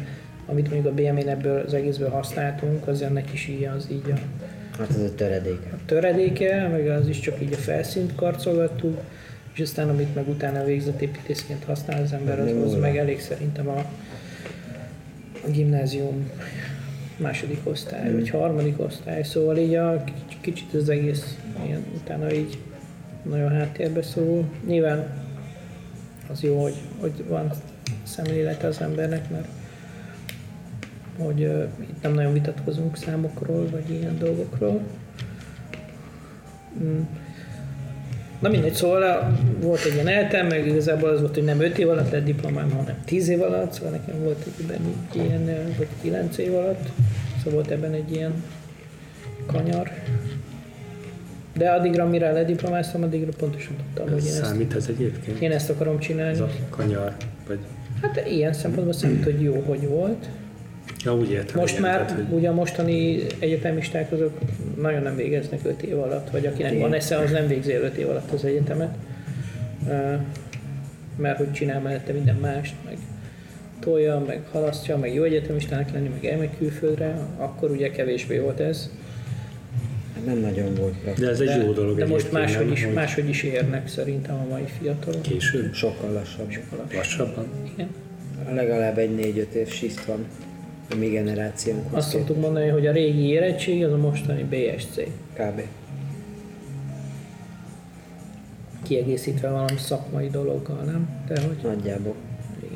[0.45, 4.17] amit mondjuk a BM-én ebből az egészből használtunk, az ennek is így az így a
[4.79, 5.69] Hát ez a töredéke.
[5.85, 8.99] töredéke, meg az is csak így a felszínt karcolgattuk,
[9.53, 12.77] és aztán amit meg utána végzett építészként használ az ember, az, Még az nulla.
[12.79, 13.77] meg elég szerintem a,
[15.45, 16.29] a gimnázium
[17.23, 22.57] második osztály, vagy harmadik osztály, szóval így a kic- kicsit az egész ilyen, utána így
[23.23, 24.45] nagyon háttérbe szorul.
[24.67, 25.07] Nyilván
[26.31, 27.51] az jó, hogy, hogy van
[28.03, 29.47] szemlélete az embernek, mert
[31.17, 34.81] hogy uh, itt nem nagyon vitatkozunk számokról, vagy ilyen dolgokról.
[36.83, 37.01] Mm.
[38.43, 41.89] Na mindegy, szóval volt egy ilyen eltem, meg igazából az volt, hogy nem 5 év
[41.89, 44.75] alatt lett diplomám, hanem 10 év alatt, szóval nekem volt egy,
[45.11, 45.45] ilyen,
[45.77, 46.89] vagy 9 év alatt,
[47.37, 48.43] szóval volt ebben egy ilyen
[49.45, 49.91] kanyar.
[51.53, 55.39] De addigra, mire lediplomáztam, addigra pontosan tudtam, hogy én ezt, Számít ez egyébként?
[55.41, 56.31] én ezt akarom csinálni.
[56.31, 57.15] Ez a kanyar,
[57.47, 57.59] vagy...
[58.01, 60.27] Hát ilyen szempontból számít, hogy jó, hogy volt.
[61.03, 61.59] Ja, úgy értem.
[61.59, 64.37] Most igen, már tehát, hogy ugye a mostani egyetemisták azok
[64.81, 66.83] nagyon nem végeznek 5 év alatt, vagy akinek Igen.
[66.83, 68.95] van esze, az nem végzi 5 év alatt az egyetemet.
[71.15, 72.97] Mert hogy csinál mellette minden mást, meg
[73.79, 78.89] tolja, meg halasztja, meg jó egyetemistának lenni, meg elmegy külföldre, akkor ugye kevésbé volt ez.
[80.15, 82.93] Hát nem nagyon volt De ez egy De- jó dolog De most máshogy is, hogy
[82.93, 85.21] máshogy is érnek szerintem a mai fiatalok.
[85.21, 85.73] Később?
[85.73, 86.53] Sokkal lassabb.
[86.93, 87.45] Lassabban?
[87.73, 87.87] Igen.
[88.53, 90.25] Legalább egy négy-öt év siszt van
[90.93, 91.97] a mi generációnkhoz.
[91.97, 94.95] Azt szoktuk mondani, hogy a régi érettség az a mostani BSC.
[95.33, 95.61] Kb.
[98.83, 101.09] Kiegészítve valami szakmai dologgal, nem?
[101.27, 102.15] De hogy Nagyjából.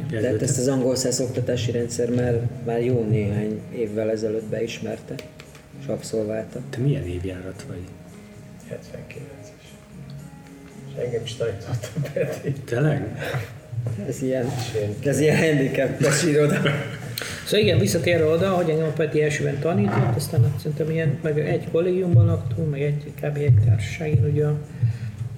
[0.08, 0.22] igen.
[0.22, 5.16] De hát ezt az angol száz oktatási rendszer már, már jó néhány évvel ezelőtt beismerte
[5.82, 6.60] és abszolválta.
[6.70, 7.82] Te milyen évjárat vagy?
[8.70, 9.68] 79-es.
[10.88, 12.52] És engem is tanítottam Peti.
[12.52, 13.18] Tényleg?
[14.08, 14.46] Ez ilyen,
[15.04, 16.62] ez ilyen handicapes iroda.
[17.48, 21.40] Szóval igen, visszatérve oda, hogy engem a Peti elsőben tanított, aztán azt szerintem ilyen, meg
[21.40, 23.38] egy kollégiumban laktunk, meg egy, kb.
[23.38, 24.46] egy társaságén, ugye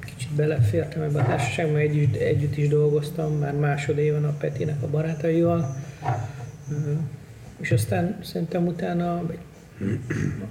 [0.06, 5.76] kicsit belefértem ebbe a társaságba, együtt, együtt is dolgoztam, már másodéven a Petinek a barátaival.
[7.60, 9.24] És aztán szerintem utána,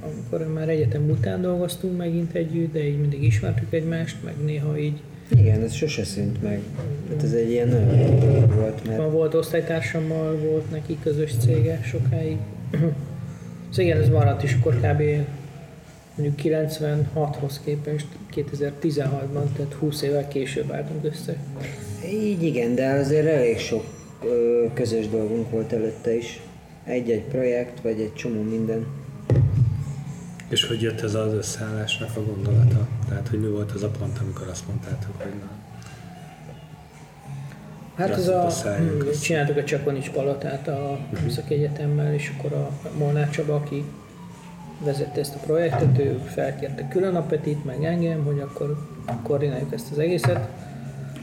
[0.03, 5.01] amikor már egyetem után dolgoztunk megint együtt, de így mindig ismertük egymást, meg néha így
[5.31, 6.61] Igen, ez sose szűnt meg.
[7.09, 12.37] Hát ez egy ilyen nagyon volt, mert Van volt osztálytársammal, volt neki közös cége sokáig.
[13.71, 15.03] Szóval igen, ez maradt is akkor kb.
[16.14, 16.64] mondjuk
[17.14, 21.37] 96-hoz képest 2016-ban, tehát 20 évvel később álltunk össze.
[22.12, 23.85] így igen, de azért elég sok
[24.25, 26.41] ö, közös dolgunk volt előtte is.
[26.85, 28.87] Egy-egy projekt, vagy egy csomó minden.
[30.49, 32.89] És hogy jött ez az összeállásnak a gondolata?
[33.09, 35.49] Tehát, hogy mi volt az a pont, amikor azt mondtátok, hogy na,
[37.99, 39.21] Hát ez a, beszéljünk hm, össze.
[39.21, 43.85] csináltuk a Csakonics palotát a Műszaki Egyetemmel, és akkor a Molnár Csaba, aki
[44.85, 48.77] vezette ezt a projektet, ő felkérte külön a Petit, meg engem, hogy akkor
[49.23, 50.49] koordináljuk ezt az egészet,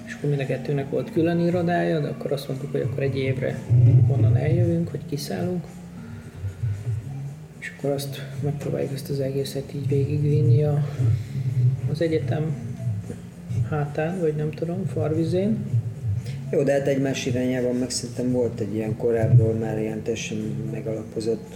[0.06, 3.18] és akkor mind a kettőnek volt külön irodája, de akkor azt mondtuk, hogy akkor egy
[3.18, 3.60] évre
[4.08, 5.64] onnan eljövünk, hogy kiszállunk,
[7.66, 10.88] és akkor azt megpróbáljuk ezt az egészet így végigvinni a,
[11.92, 12.56] az egyetem
[13.70, 15.58] hátán, vagy nem tudom, farvizén.
[16.52, 20.38] Jó, de hát egymás irányában meg szerintem volt egy ilyen korábbról már ilyen teljesen
[20.72, 21.56] megalapozott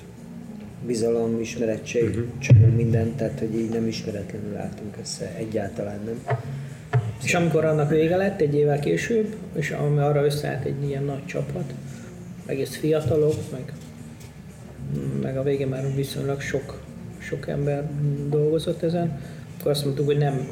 [0.86, 2.24] bizalom, ismerettség, uh-huh.
[2.38, 6.38] csomó minden, tehát hogy így nem ismeretlenül álltunk össze, egyáltalán nem.
[7.24, 11.26] És amikor annak vége lett, egy évvel később, és ami arra összeállt egy ilyen nagy
[11.26, 11.74] csapat,
[12.46, 13.74] egész fiatalok, meg,
[15.22, 16.82] meg a végén már viszonylag sok,
[17.18, 17.90] sok ember
[18.30, 19.20] dolgozott ezen,
[19.60, 20.48] akkor azt mondtuk, hogy nem,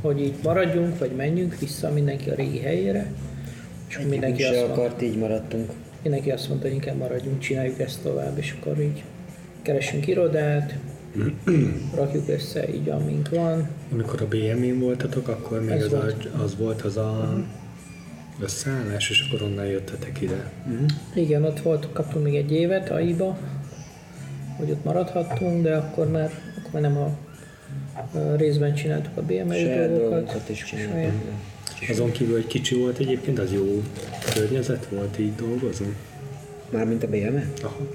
[0.00, 3.12] hogy így maradjunk, vagy menjünk vissza mindenki a régi helyére,
[3.88, 5.70] és akkor mindenki Mindenki azt, se mondta, akart, így maradtunk.
[6.02, 9.02] mindenki azt mondta, hogy inkább maradjunk, csináljuk ezt tovább, és akkor így
[9.62, 10.74] keresünk irodát,
[11.94, 16.28] rakjuk össze így, amink van, amikor a BM-én voltatok, akkor még Ez az, volt.
[16.38, 17.38] a, az volt az a
[18.42, 20.52] összeállás, és akkor onnan jöttetek ide.
[21.14, 23.38] Igen, ott volt, kaptunk még egy évet AI-ba,
[24.60, 27.16] hogy ott maradhattunk, de akkor már, akkor már nem a,
[28.18, 30.48] a részben csináltuk a BMI dolgokat.
[30.48, 31.12] is csináltunk.
[31.90, 33.82] Azon kívül, hogy kicsi volt egyébként, az jó
[34.34, 35.94] környezet volt így dolgozni?
[36.70, 37.50] Mármint a BME?
[37.62, 37.86] Aha.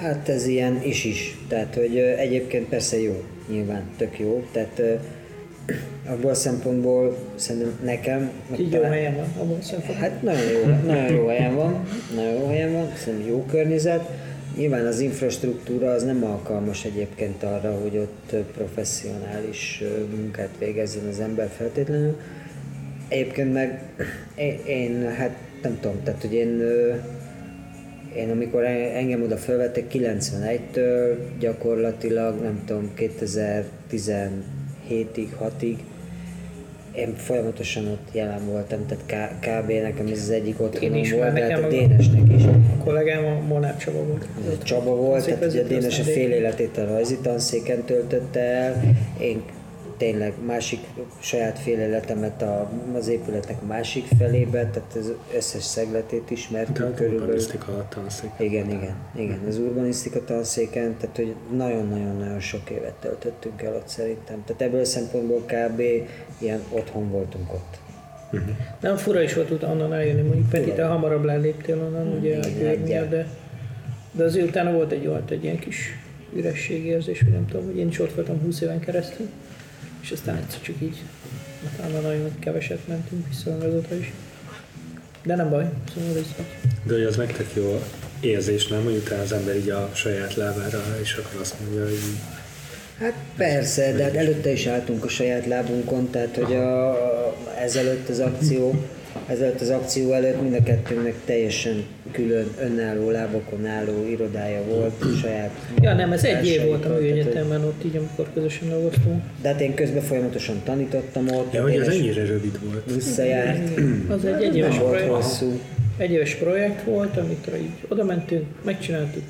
[0.00, 1.38] Hát ez ilyen is-is.
[1.48, 4.44] Tehát, hogy egyébként persze jó, nyilván tök jó.
[4.52, 4.82] Tehát
[6.12, 8.30] abból a szempontból szerintem nekem...
[8.52, 9.96] Így jó talán- helyen van, abban a szempontból.
[9.96, 14.10] Hát nagyon jó, nagyon jó helyen van, nagyon jó helyen van, szerintem jó környezet.
[14.56, 19.82] Nyilván az infrastruktúra az nem alkalmas egyébként arra, hogy ott professzionális
[20.16, 22.16] munkát végezzen az ember feltétlenül.
[23.08, 23.82] Egyébként meg
[24.34, 26.62] én, én hát nem tudom, tehát hogy én,
[28.16, 35.76] én amikor en- engem oda felvettek 91-től gyakorlatilag nem tudom 2017-ig, 6-ig
[36.96, 39.70] én folyamatosan ott jelen voltam, tehát kb.
[39.70, 42.44] nekem ez az egyik otthonom is, volt, de hát a Dénesnek is.
[42.44, 44.26] A kollégám a Molnár Csaba volt.
[44.62, 48.82] Csaba volt, tehát ugye a Dénes a fél életét a rajzi tanszéken töltötte el,
[49.20, 49.42] én
[49.96, 50.80] tényleg másik
[51.18, 57.20] saját féleletemet a, az épületnek másik felébe, tehát az összes szegletét ismertük a körülbelül.
[57.20, 58.30] urbanisztika a tanszék.
[58.38, 59.40] Igen, igen, igen.
[59.48, 64.44] Az urbanisztika tanszéken, tehát hogy nagyon-nagyon-nagyon sok évet töltöttünk el ott szerintem.
[64.44, 65.80] Tehát ebből a szempontból kb.
[66.38, 67.78] ilyen otthon voltunk ott.
[68.80, 72.38] Nem fura is volt utána onnan eljönni, mondjuk Peti, te hamarabb leléptél onnan, ugye a
[72.38, 72.84] igen, győr egyel.
[72.84, 73.26] miatt, de,
[74.12, 75.98] de azért utána volt egy, volt egy ilyen kis
[76.34, 79.26] ürességérzés, hogy nem tudom, hogy én is ott voltam 20 éven keresztül,
[80.06, 81.02] és aztán egyszer csak így,
[81.74, 84.12] utána nagyon keveset mentünk vissza azóta is.
[85.24, 86.46] De nem baj, szóval ez így.
[86.82, 87.82] De hogy az nektek jó
[88.20, 88.84] érzés, nem?
[88.84, 91.98] Hogy utána az ember így a saját lábára és akkor azt mondja, hogy
[92.98, 98.08] Hát persze, de hát előtte is álltunk a saját lábunkon, tehát hogy a, a, ezelőtt
[98.08, 98.84] az akció,
[99.26, 105.50] ezelőtt az akció előtt mind a kettőnknek teljesen külön önálló lábokon álló irodája volt, saját
[105.80, 109.22] Ja nem, ez egy év volt a hogy- műegyetemen ott így, amikor közösen dolgoztunk.
[109.42, 112.94] De hát én közben folyamatosan tanítottam ott, ja, hogy ez éles ennyire rövid volt.
[112.94, 113.70] visszajárt,
[114.08, 115.12] Az egy egyéves volt projekt.
[115.12, 115.60] hosszú.
[115.96, 119.22] Egy éves projekt volt, amikor így oda mentünk, megcsináltuk,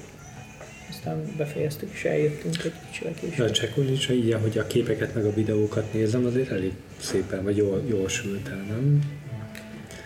[0.90, 3.46] aztán befejeztük és eljöttünk egy kicsivel később.
[3.46, 7.82] a Csekolicsa így, ahogy a képeket meg a videókat nézem, azért elég szépen, vagy jól,
[7.88, 9.00] jól sült el, nem?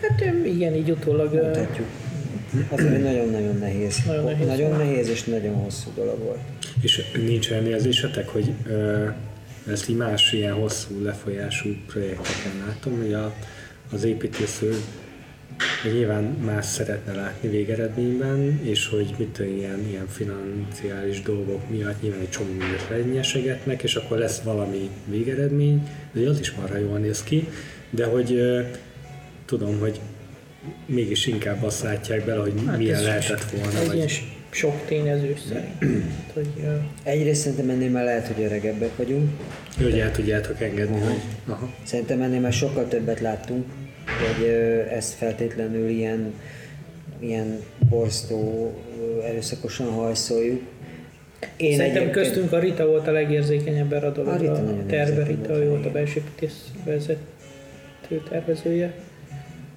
[0.01, 1.87] Hát igen, így utólag Mondhatjuk.
[2.71, 3.97] Az egy nagyon-nagyon nehéz.
[4.07, 6.39] Nagyon nehéz nagyon nehéz és nagyon hosszú dolog volt.
[6.81, 9.07] És nincs olyan érzésetek, hogy ö,
[9.71, 13.35] ezt így más ilyen hosszú lefolyású projekteken látom, hogy a,
[13.93, 14.75] az építésző
[15.93, 22.31] nyilván más szeretne látni végeredményben, és hogy mit ilyen, ilyen financiális dolgok miatt nyilván egy
[22.31, 27.49] csomó mindent lenyesegetnek, és akkor lesz valami végeredmény, de az is marha jól néz ki,
[27.91, 28.61] de hogy ö,
[29.51, 30.01] tudom, hogy
[30.87, 34.23] mégis inkább azt látják bele, hogy Hát milyen ez lehetett volna, egy ilyen vagy s-
[34.51, 36.03] sok tényező szerint.
[36.35, 39.31] Hogy, ö, Egyrészt szerintem ennél már lehet, hogy öregebbek vagyunk.
[39.83, 41.71] hogy el tudjátok engedni, hogy aha.
[41.83, 43.65] Szerintem ennél már sokkal többet láttunk,
[44.07, 46.33] hogy ö, ezt feltétlenül ilyen,
[47.21, 50.61] ilyen borztó, ö, erőszakosan hajszoljuk.
[51.57, 54.39] Én Szerintem egyébként- köztünk a Rita volt a legérzékenyebb erre a A dologra.
[54.39, 56.23] Rita A, nagyon terve Rita, volt, ő volt a belső
[56.85, 58.95] vezető tervezője.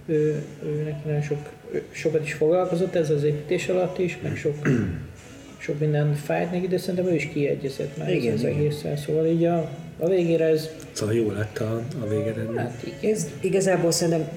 [0.05, 0.43] Ő,
[0.85, 1.37] neki nagyon sok,
[1.71, 4.55] ő sokat is foglalkozott ez az építés alatt is, meg sok,
[5.57, 8.97] sok minden fájt neki, de szerintem ő is kiegyezett már Igen, ez az egészen.
[8.97, 12.57] Szóval így a, a végére ez, Szóval jó lett a, a végeredmény.
[12.57, 13.13] hát igen.
[13.13, 14.29] Ez igazából szerintem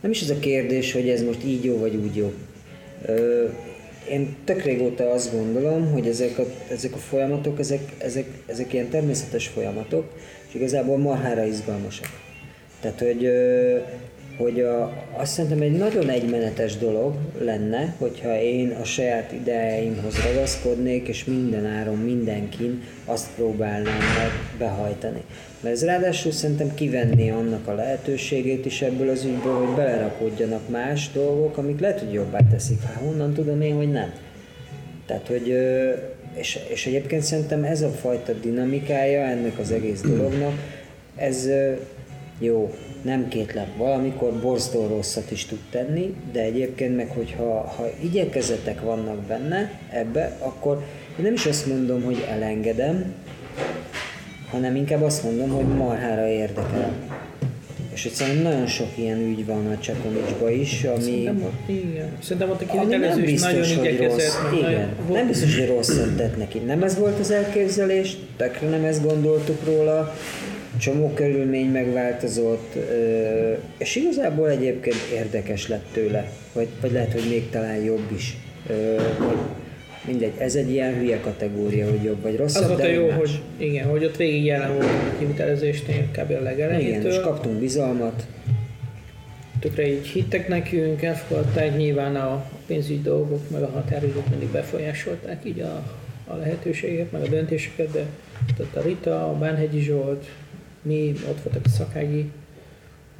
[0.00, 2.32] nem is ez a kérdés, hogy ez most így jó vagy úgy jó.
[3.06, 3.44] Ö,
[4.10, 8.88] én tök régóta azt gondolom, hogy ezek a, ezek a folyamatok, ezek, ezek, ezek ilyen
[8.88, 10.12] természetes folyamatok,
[10.48, 12.06] és igazából marhára izgalmasak.
[12.80, 13.24] Tehát, hogy,
[14.36, 21.08] hogy a, azt szerintem egy nagyon egymenetes dolog lenne, hogyha én a saját ideáimhoz ragaszkodnék,
[21.08, 25.22] és minden áron, mindenkin azt próbálnám meg behajtani.
[25.60, 31.10] Mert ez ráadásul szerintem kivenné annak a lehetőségét is ebből az ügyből, hogy belerakódjanak más
[31.12, 32.82] dolgok, amik lehet, hogy jobbá teszik.
[32.82, 34.12] Hát honnan tudom én, hogy nem.
[35.06, 35.56] Tehát, hogy,
[36.34, 40.52] és, és egyébként szerintem ez a fajta dinamikája ennek az egész dolognak,
[41.16, 41.48] ez
[42.38, 48.80] jó, nem kétlem, valamikor borztó rosszat is tud tenni, de egyébként meg, hogyha ha igyekezetek
[48.80, 50.76] vannak benne ebbe, akkor
[51.18, 53.14] én nem is azt mondom, hogy elengedem,
[54.50, 56.92] hanem inkább azt mondom, hogy marhára érdekel.
[57.92, 62.08] És hogy szerintem nagyon sok ilyen ügy van a Csekomicsban is, ami, Szerintem ott, igen.
[62.22, 64.34] Szerintem ott a ami nem biztos, hogy rossz.
[64.52, 66.58] Igen, nagyon- nem biztos, hogy rosszat tett neki.
[66.58, 70.14] Nem ez volt az elképzelés, tökre nem ezt gondoltuk róla,
[70.78, 72.74] csomó körülmény megváltozott,
[73.78, 78.36] és igazából egyébként érdekes lett tőle, vagy, vagy lehet, hogy még talán jobb is.
[80.06, 83.16] Mindegy, ez egy ilyen hülye kategória, hogy jobb vagy rosszabb, Az volt a jó, más.
[83.16, 86.30] hogy igen, hogy ott végig jelen volt a kivitelezésnél, kb.
[86.30, 88.26] a Igen, és kaptunk bizalmat,
[89.64, 95.60] Tökre így hittek nekünk, elfogadták, nyilván a pénzügyi dolgok, meg a határidők mindig befolyásolták így
[95.60, 95.82] a,
[96.26, 98.06] a lehetőséget, meg a döntéseket, de
[98.60, 100.26] ott a Rita, a Bánhegyi Zsolt,
[100.84, 102.30] mi, ott voltak a szakági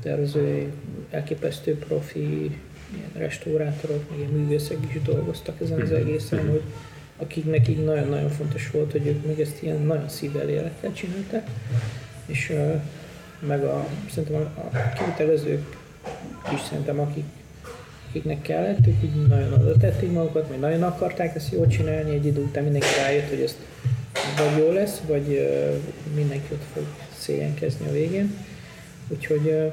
[0.02, 0.66] tervezői,
[1.10, 2.58] elképesztő profi,
[2.96, 6.62] ilyen restaurátorok, meg ilyen művészek is dolgoztak ezen az egészen, hogy
[7.18, 11.48] akiknek így nagyon-nagyon fontos volt, hogy ők meg ezt ilyen nagyon szívvel lélekkel csinálták,
[12.26, 12.52] és
[13.46, 15.76] meg a, szerintem a, a kivitelezők
[16.54, 17.24] is szerintem, akik,
[18.08, 22.26] akiknek kellett, ők így nagyon oda tették magukat, vagy nagyon akarták ezt jól csinálni, egy
[22.26, 23.56] idő után mindenki rájött, hogy ez
[24.36, 25.74] vagy jó lesz, vagy ö,
[26.14, 26.84] mindenki ott fog
[27.24, 28.34] szégyenkezni a végén.
[29.08, 29.66] Úgyhogy ö,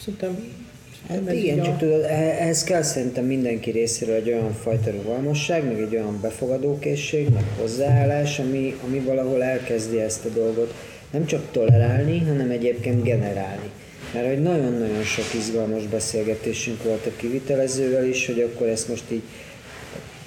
[0.00, 0.62] szerintem,
[1.08, 5.80] Hát igen, csak tudod, eh- ehhez kell szerintem mindenki részéről egy olyan fajta rugalmasság, meg
[5.80, 10.74] egy olyan befogadókészség, meg hozzáállás, ami, ami valahol elkezdi ezt a dolgot
[11.10, 13.70] nem csak tolerálni, hanem egyébként generálni.
[14.14, 19.22] Mert hogy nagyon-nagyon sok izgalmas beszélgetésünk volt a kivitelezővel is, hogy akkor ezt most így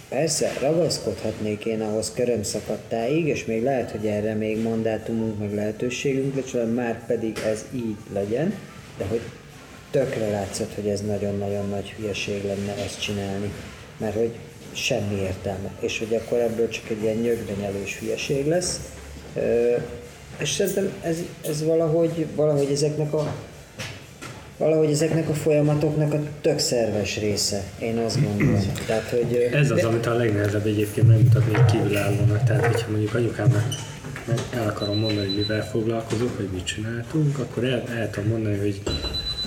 [0.10, 6.74] Persze, ragaszkodhatnék én ahhoz körömszakadtáig, és még lehet, hogy erre még mandátumunk, meg lehetőségünk lesz,
[6.74, 8.54] már pedig ez így legyen,
[8.98, 9.22] de hogy
[9.92, 13.52] tökre látszott, hogy ez nagyon-nagyon nagy hülyeség lenne ezt csinálni,
[13.98, 14.32] mert hogy
[14.72, 18.80] semmi értelme, és hogy akkor ebből csak egy ilyen nyögvenyelős hülyeség lesz,
[20.38, 23.36] és szerintem ez, ez valahogy, valahogy ezeknek a
[24.58, 28.62] valahogy ezeknek a folyamatoknak a tök szerves része, én azt gondolom.
[28.86, 29.88] Tehát, hogy, Ez az, de...
[29.88, 32.44] amit a legnehezebb egyébként megmutatni egy kívülállónak.
[32.44, 33.66] Tehát, hogyha mondjuk anyukámnak
[34.54, 38.82] el akarom mondani, hogy mivel foglalkozok, vagy mit csináltunk, akkor el, el tudom mondani, hogy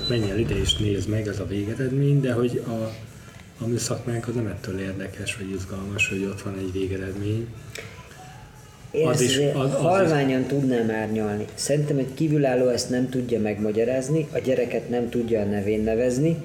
[0.09, 2.93] menj el ide és nézd meg, ez a végeredmény, de hogy a,
[3.65, 7.47] a mi szakmánk az nem ettől érdekes, vagy izgalmas, hogy ott van egy végeredmény,
[8.91, 10.47] én az is, az, az halványan is.
[10.47, 11.45] tudnám árnyalni.
[11.55, 16.37] Szerintem egy kívülálló ezt nem tudja megmagyarázni, a gyereket nem tudja a nevén nevezni,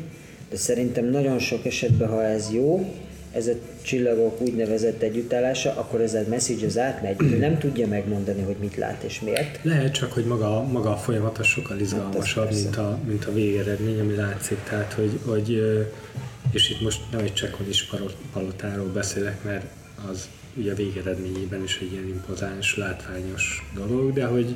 [0.49, 2.93] de szerintem nagyon sok esetben, ha ez jó,
[3.31, 8.41] ez a csillagok úgynevezett együttállása, akkor ez a message az átmegy, hogy nem tudja megmondani,
[8.41, 9.59] hogy mit lát és miért.
[9.61, 13.33] Lehet csak, hogy maga, maga a folyamat az sokkal izgalmasabb, hát mint, a, mint a
[13.33, 14.57] végeredmény, ami látszik.
[14.69, 15.61] Tehát, hogy, hogy
[16.51, 17.89] és itt most nem egy csekkonis
[18.33, 19.65] palotáról beszélek, mert
[20.11, 24.55] az ugye a végeredményében is egy ilyen impozáns, látványos dolog, de hogy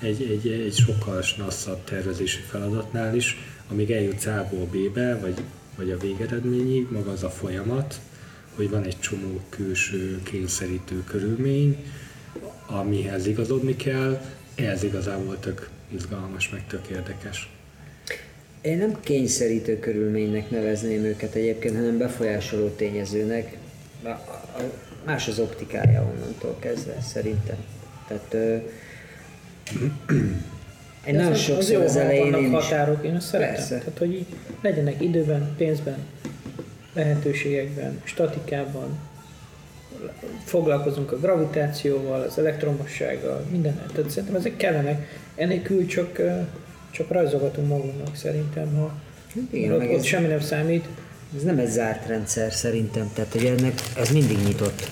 [0.00, 3.36] egy, egy, egy sokkal nasszabb tervezési feladatnál is,
[3.70, 5.40] amíg eljutsz A-ból B-be, vagy,
[5.76, 8.00] vagy a végeredményig, maga az a folyamat,
[8.54, 11.84] hogy van egy csomó külső kényszerítő körülmény,
[12.66, 14.20] amihez igazodni kell,
[14.54, 17.48] ez igazából tök izgalmas, meg tök érdekes.
[18.60, 23.56] Én nem kényszerítő körülménynek nevezném őket egyébként, hanem befolyásoló tényezőnek
[25.04, 27.56] más az optikája onnantól kezdve, szerintem.
[28.08, 28.56] Tehát ö,
[31.06, 33.54] én nagyon sokszor az, az elején én határok, én azt szeretem.
[33.54, 33.78] Persze.
[33.78, 34.26] Tehát, hogy így
[34.60, 35.96] legyenek időben, pénzben,
[36.92, 38.98] lehetőségekben, statikában,
[40.44, 43.82] foglalkozunk a gravitációval, az elektromossággal, minden.
[43.94, 45.06] Tehát szerintem ezek kellenek.
[45.34, 46.20] Enélkül csak,
[46.90, 48.94] csak rajzolgatunk magunknak szerintem, ha
[49.50, 50.86] Igen, ott, ott semmi nem számít.
[51.36, 54.88] Ez nem egy zárt rendszer szerintem, tehát hogy ennek ez mindig nyitott.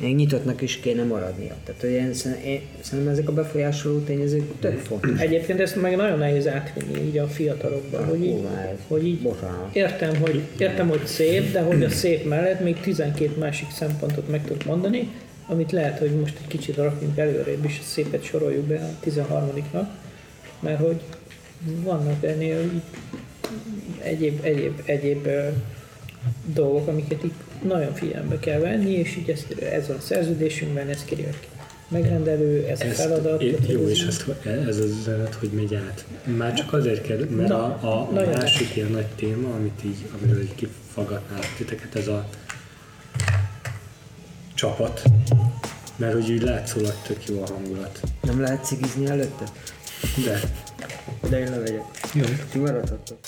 [0.00, 1.54] Még nyitottnak is kéne maradnia.
[1.64, 2.10] Tehát hogy én,
[2.44, 5.20] én szerintem ezek a befolyásoló tényezők tök fontos.
[5.20, 8.46] Egyébként ezt meg nagyon nehéz átvinni így a fiatalokban, hogy így,
[8.88, 9.28] hogy így
[9.72, 14.44] értem, hogy, értem, hogy szép, de hogy a szép mellett még 12 másik szempontot meg
[14.44, 15.10] tudok mondani,
[15.46, 19.86] amit lehet, hogy most egy kicsit rakjunk előrébb, és szépet soroljuk be a 13-nak,
[20.60, 21.00] mert hogy
[21.84, 22.82] vannak ennél
[24.02, 25.28] egyéb, egyéb, egyéb
[26.54, 31.36] dolgok, amiket itt nagyon figyelembe kell venni, és így ezt, ez a szerződésünkben, ezt kérjük
[31.92, 33.42] megrendelő, ez ezt, a feladat.
[33.42, 34.26] É, jó, és ezt,
[34.66, 36.04] ez az üzenet, hogy megy át.
[36.36, 39.96] Már csak azért kell, mert Na, a, a, a másik ilyen nagy téma, amit így,
[40.18, 42.28] amiről így kifagadnálak titeket, ez a
[44.54, 45.02] csapat.
[45.96, 48.00] Mert hogy úgy látszólag tök jó a hangulat.
[48.22, 49.44] Nem lehet cigizni előtte?
[50.24, 50.40] De.
[51.28, 51.84] De én levegyek.
[52.14, 52.24] Jó.
[52.50, 53.18] Ti maradhatok.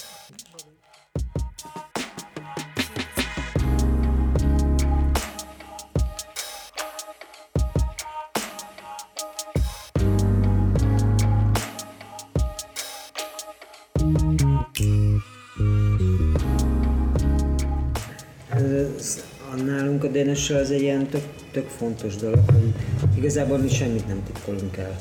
[20.14, 22.72] DNS-sel ez egy ilyen tök, tök fontos dolog, hogy
[23.16, 24.96] igazából mi semmit nem titkolunk el.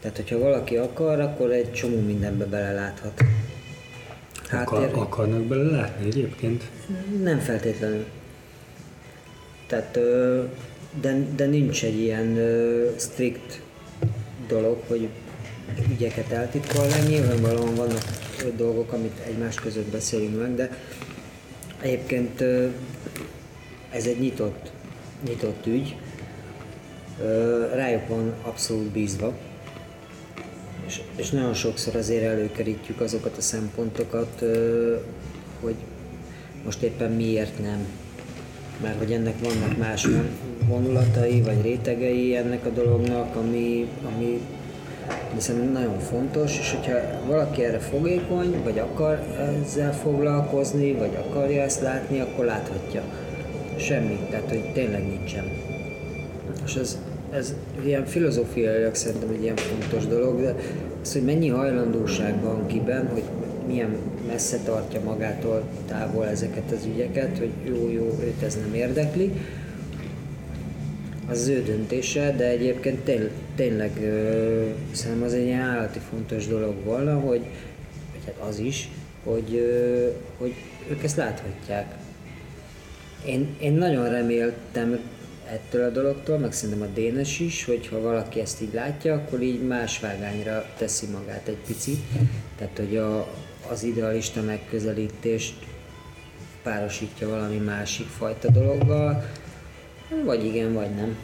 [0.00, 3.24] Tehát, hogyha valaki akar, akkor egy csomó mindenbe beleláthat.
[4.48, 4.78] Háttér...
[4.78, 6.62] Akar, akarnak belelátni egyébként?
[7.22, 8.04] Nem feltétlenül.
[9.66, 9.98] Tehát,
[11.00, 12.38] de, de nincs egy ilyen
[12.98, 13.62] strikt
[14.48, 15.08] dolog, hogy
[15.90, 16.92] ügyeket eltitkolni.
[17.08, 18.04] Nyilvánvalóan vannak
[18.56, 20.78] dolgok, amit egymás között beszélünk meg, de
[21.80, 22.44] egyébként
[23.94, 24.70] ez egy nyitott,
[25.28, 25.96] nyitott ügy,
[27.74, 29.32] rájuk van abszolút bízva,
[30.86, 34.44] és, és nagyon sokszor azért előkerítjük azokat a szempontokat,
[35.60, 35.74] hogy
[36.64, 37.86] most éppen miért nem.
[38.82, 40.06] Mert hogy ennek vannak más
[40.66, 44.40] vonulatai, vagy rétegei ennek a dolognak, ami, ami
[45.34, 49.22] hiszen nagyon fontos, és hogyha valaki erre fogékony, vagy akar
[49.62, 53.02] ezzel foglalkozni, vagy akarja ezt látni, akkor láthatja
[53.76, 55.44] semmi, tehát hogy tényleg nincsen.
[56.64, 56.98] És ez,
[57.30, 57.54] ez
[57.84, 60.54] ilyen filozófiailag szerintem egy ilyen fontos dolog, de
[61.02, 63.22] az, hogy mennyi hajlandóság van kiben, hogy
[63.66, 63.96] milyen
[64.26, 69.32] messze tartja magától távol ezeket az ügyeket, hogy jó, jó, őt ez nem érdekli,
[71.28, 76.46] az az ő döntése, de egyébként tény, tényleg ö, szerintem az egy ilyen állati fontos
[76.46, 77.40] dolog volna, hogy,
[78.12, 78.88] vagy hát az is,
[79.24, 80.08] hogy, ö,
[80.38, 80.54] hogy
[80.90, 81.94] ők ezt láthatják.
[83.26, 84.98] Én, én nagyon reméltem
[85.48, 89.42] ettől a dologtól, meg szerintem a Dénes is, hogy ha valaki ezt így látja, akkor
[89.42, 91.98] így más vágányra teszi magát egy picit.
[92.56, 93.26] Tehát, hogy a,
[93.70, 95.54] az idealista megközelítést
[96.62, 99.24] párosítja valami másik fajta dologgal,
[100.24, 101.16] vagy igen, vagy nem.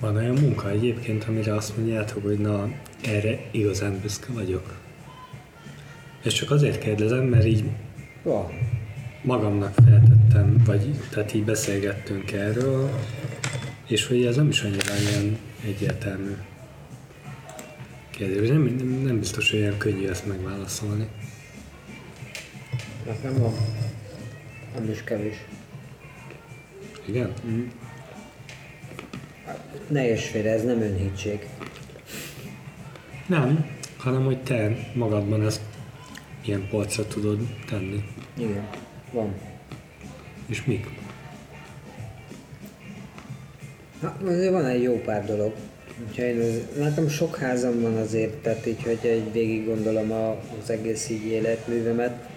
[0.00, 2.70] Van olyan munka egyébként, amire azt mondjátok, hogy na,
[3.04, 4.76] erre igazán büszke vagyok.
[6.22, 7.64] És csak azért kérdezem, mert így
[8.22, 8.77] Van.
[9.22, 12.90] Magamnak feltettem, vagy tehát így beszélgettünk erről,
[13.86, 16.36] és hogy ez nem is annyira ilyen egyértelmű
[18.10, 18.48] kérdés.
[18.48, 21.08] Nem, nem, nem biztos, hogy olyan könnyű ezt megválaszolni.
[23.06, 23.52] Nekem van.
[24.74, 25.36] Nem is kevés.
[27.04, 27.32] Igen?
[29.88, 31.46] Ne és félre, ez nem önhitség.
[33.26, 33.66] Nem,
[33.96, 35.60] hanem hogy te magadban ezt
[36.44, 38.04] ilyen polcra tudod tenni.
[38.36, 38.68] Igen,
[39.12, 39.34] van.
[40.46, 40.86] És mik?
[44.02, 45.52] Na, azért van egy jó pár dolog.
[46.08, 50.30] Úgyhogy én az, nekem sok házam van azért, tehát így, hogy egy végig gondolom a,
[50.62, 52.28] az egész így életművemet.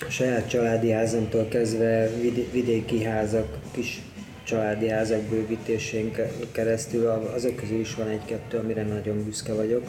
[0.00, 4.02] A saját családi házamtól kezdve vid- vidéki házak, kis
[4.44, 9.84] családi házak bővítésén ke- keresztül, azok közül is van egy-kettő, amire nagyon büszke vagyok,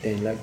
[0.00, 0.36] tényleg.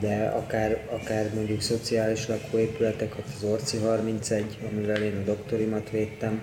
[0.00, 6.42] De akár, akár mondjuk szociális lakóépületek, ott az Orci 31, amivel én a doktorimat védtem,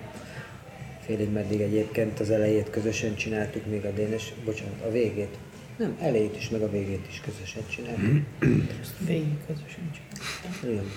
[1.00, 5.38] félig meddig egyébként az elejét közösen csináltuk, még a Dénes, bocsánat, a végét.
[5.76, 8.26] Nem, elejét is, meg a végét is közösen csináltuk.
[8.80, 10.70] Ezt végig közösen csináltam.
[10.70, 10.90] Igen.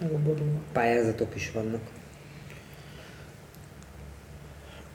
[0.00, 0.62] Meg a borúval.
[0.72, 1.80] Pályázatok is vannak.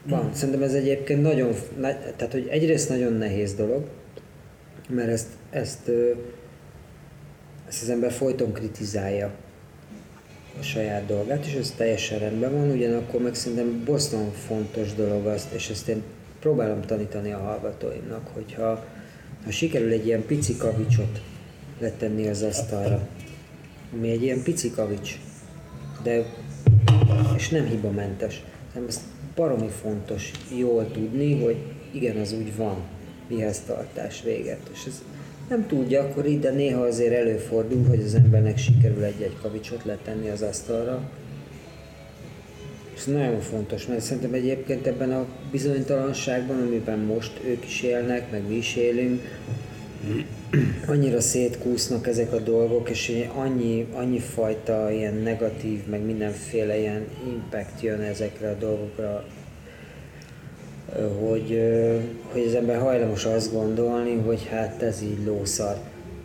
[0.04, 3.84] Van, szerintem ez egyébként nagyon, na- tehát hogy egyrészt nagyon nehéz dolog,
[4.90, 5.92] mert ezt, ezt,
[7.68, 9.32] ezt az ember folyton kritizálja
[10.60, 15.54] a saját dolgát, és ez teljesen rendben van, ugyanakkor meg szerintem borzasztóan fontos dolog azt,
[15.54, 16.04] és ezt én
[16.40, 18.86] próbálom tanítani a hallgatóimnak, hogyha
[19.44, 21.22] ha sikerül egy ilyen pici kavicsot
[21.80, 23.08] letenni az asztalra,
[23.94, 25.20] ami egy ilyen pici kavics,
[26.04, 26.26] de
[27.36, 28.44] és nem hibamentes.
[28.74, 29.02] Nem, ez
[29.40, 31.58] baromi fontos jól tudni, hogy
[31.92, 32.76] igen, az úgy van,
[33.28, 34.70] mihez tartás véget.
[34.74, 35.04] És ez
[35.50, 40.42] nem túl gyakori, de néha azért előfordul, hogy az embernek sikerül egy-egy kavicsot letenni az
[40.42, 41.10] asztalra.
[42.94, 48.32] És ez nagyon fontos, mert szerintem egyébként ebben a bizonytalanságban, amiben most ők is élnek,
[48.32, 49.22] meg mi is élünk,
[50.88, 57.82] annyira szétkúsznak ezek a dolgok, és annyi, annyi fajta ilyen negatív, meg mindenféle ilyen impact
[57.82, 59.26] jön ezekre a dolgokra,
[61.20, 61.62] hogy,
[62.32, 65.78] hogy az ember hajlamos azt gondolni, hogy hát ez így lószar.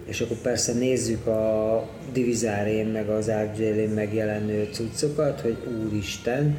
[0.05, 6.59] És akkor persze nézzük a divizárén, meg az árgyélén megjelenő cuccokat, hogy úristen,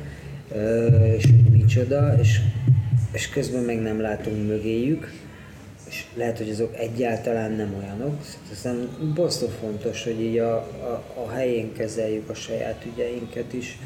[1.17, 2.39] és hogy micsoda, és,
[3.11, 5.24] és közben meg nem látunk mögéjük,
[5.95, 8.21] és lehet, hogy azok egyáltalán nem olyanok.
[8.51, 13.77] Aztán borzasztó fontos, hogy így a, a, a helyén kezeljük a saját ügyeinket is.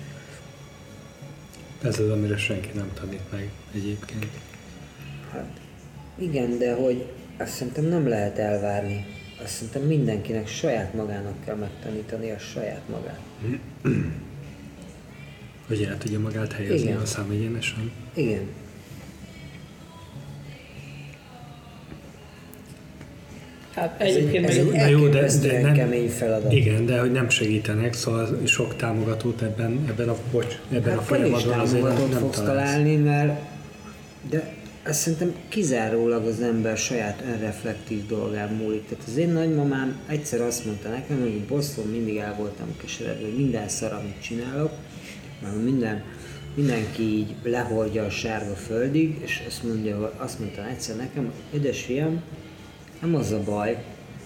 [1.84, 4.28] Ez az, amire senki nem tanít meg egyébként.
[5.32, 5.50] Hát
[6.16, 7.06] igen, de hogy
[7.38, 9.06] azt szerintem nem lehet elvárni.
[9.44, 13.20] Azt szerintem mindenkinek saját magának kell megtanítani a saját magát.
[15.68, 16.98] Hogy el tudja magát helyezni Igen.
[16.98, 17.92] a számegyenesen.
[18.14, 18.48] Igen.
[23.80, 26.52] Hát Ez egy, egyébként ez egy Na jó, de- de nem- kemény feladat.
[26.54, 31.02] Igen, de hogy nem segítenek, szóval sok támogatót ebben, ebben a, bocs, ebben a Hát
[31.02, 32.70] is folyamatban azért nem, nem fogsz találsz.
[32.70, 33.40] találni, mert
[34.30, 34.54] de
[34.86, 38.86] azt szerintem kizárólag az ember saját önreflektív dolgán múlik.
[38.88, 43.36] Tehát az én nagymamám egyszer azt mondta nekem, hogy Boston mindig el voltam keseredve, hogy
[43.38, 44.72] minden szar, amit csinálok,
[45.42, 46.04] mert minden,
[46.56, 52.22] mindenki így lehordja a sárga földig, és azt, mondja, azt mondta egyszer nekem, édes fiam,
[53.02, 53.84] nem az a baj,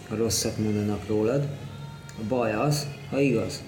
[0.09, 1.47] ha rosszat mondanak rólad,
[2.19, 3.63] a baj az, ha igaz.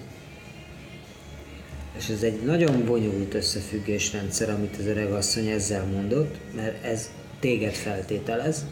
[1.96, 7.74] És ez egy nagyon bonyolult összefüggésrendszer, amit az öreg asszony ezzel mondott, mert ez téged
[7.74, 8.64] feltételez,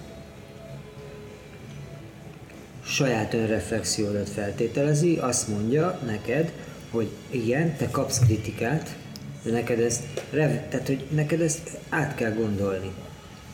[2.87, 6.53] saját önreflexiódat feltételezi, azt mondja neked,
[6.91, 8.97] hogy igen, te kapsz kritikát,
[9.43, 12.93] de neked ezt, tehát, hogy neked ezt át kell gondolni,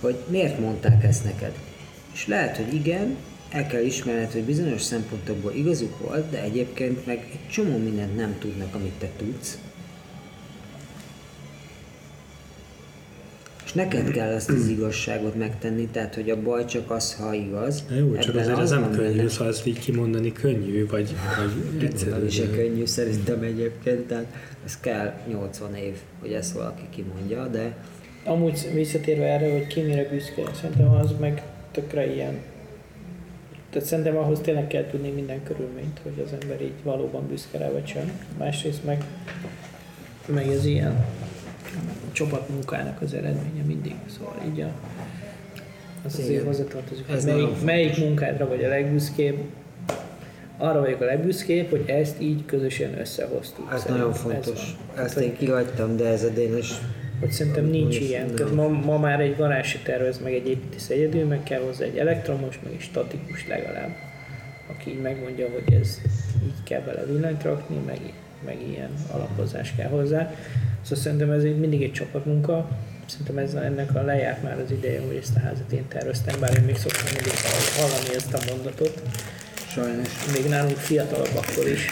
[0.01, 1.53] hogy miért mondták ezt neked.
[2.13, 3.17] És lehet, hogy igen,
[3.51, 8.37] el kell ismerned, hogy bizonyos szempontokból igazuk volt, de egyébként meg egy csomó mindent nem
[8.39, 9.59] tudnak, amit te tudsz.
[13.65, 17.85] És neked kell ezt az igazságot megtenni, tehát hogy a baj csak az, ha igaz.
[17.89, 21.85] Na jó, csak azért ez az nem könnyű, szóval ezt így kimondani könnyű, vagy, vagy
[21.89, 22.63] Egyszerűen is egyszerű.
[22.63, 24.27] könnyű szerintem egyébként, tehát
[24.65, 27.77] ez kell 80 év, hogy ezt valaki kimondja, de
[28.25, 32.39] Amúgy visszatérve erre, hogy ki mire büszke, szerintem az meg tökre ilyen.
[33.71, 37.71] Tehát szerintem ahhoz tényleg kell tudni minden körülményt, hogy az ember így valóban büszke rá
[37.71, 38.13] vagy sem.
[38.39, 39.05] Másrészt meg,
[40.27, 41.05] meg ez ilyen
[42.13, 43.95] csapatmunkának az eredménye mindig.
[44.19, 44.71] Szóval így a,
[46.05, 46.45] az azért Igen.
[46.45, 49.39] hozzatartozik, Ez hogy melyik, melyik munkádra vagy a legbüszkébb,
[50.59, 53.71] arra vagyok a legbüszkébb, hogy ezt így közösen összehoztuk.
[53.73, 54.77] ez nagyon ez fontos.
[54.95, 55.05] van.
[55.05, 56.73] Ezt én kihagytam, de ez a Dénes
[57.21, 58.09] hogy szerintem nincs Nem.
[58.09, 58.35] ilyen.
[58.35, 61.85] Tehát ma, ma már egy garázs se tervez meg egy építész egyedül, meg kell hozzá
[61.85, 63.97] egy elektromos, meg egy statikus legalább,
[64.67, 66.01] aki így megmondja, hogy ez
[66.45, 68.01] így kell bele villanyt rakni, meg,
[68.45, 70.35] meg ilyen alapozás kell hozzá.
[70.83, 72.69] Szóval szerintem ez mindig egy csapatmunka.
[73.07, 76.57] Szerintem ez, ennek a lejárt már az ideje, hogy ezt a házat én terveztem, bár
[76.57, 77.33] én még szoktam mindig
[77.77, 79.03] hallani ezt a mondatot.
[79.69, 80.09] sajnos.
[80.33, 81.87] Még nálunk fiatalabb akkor is,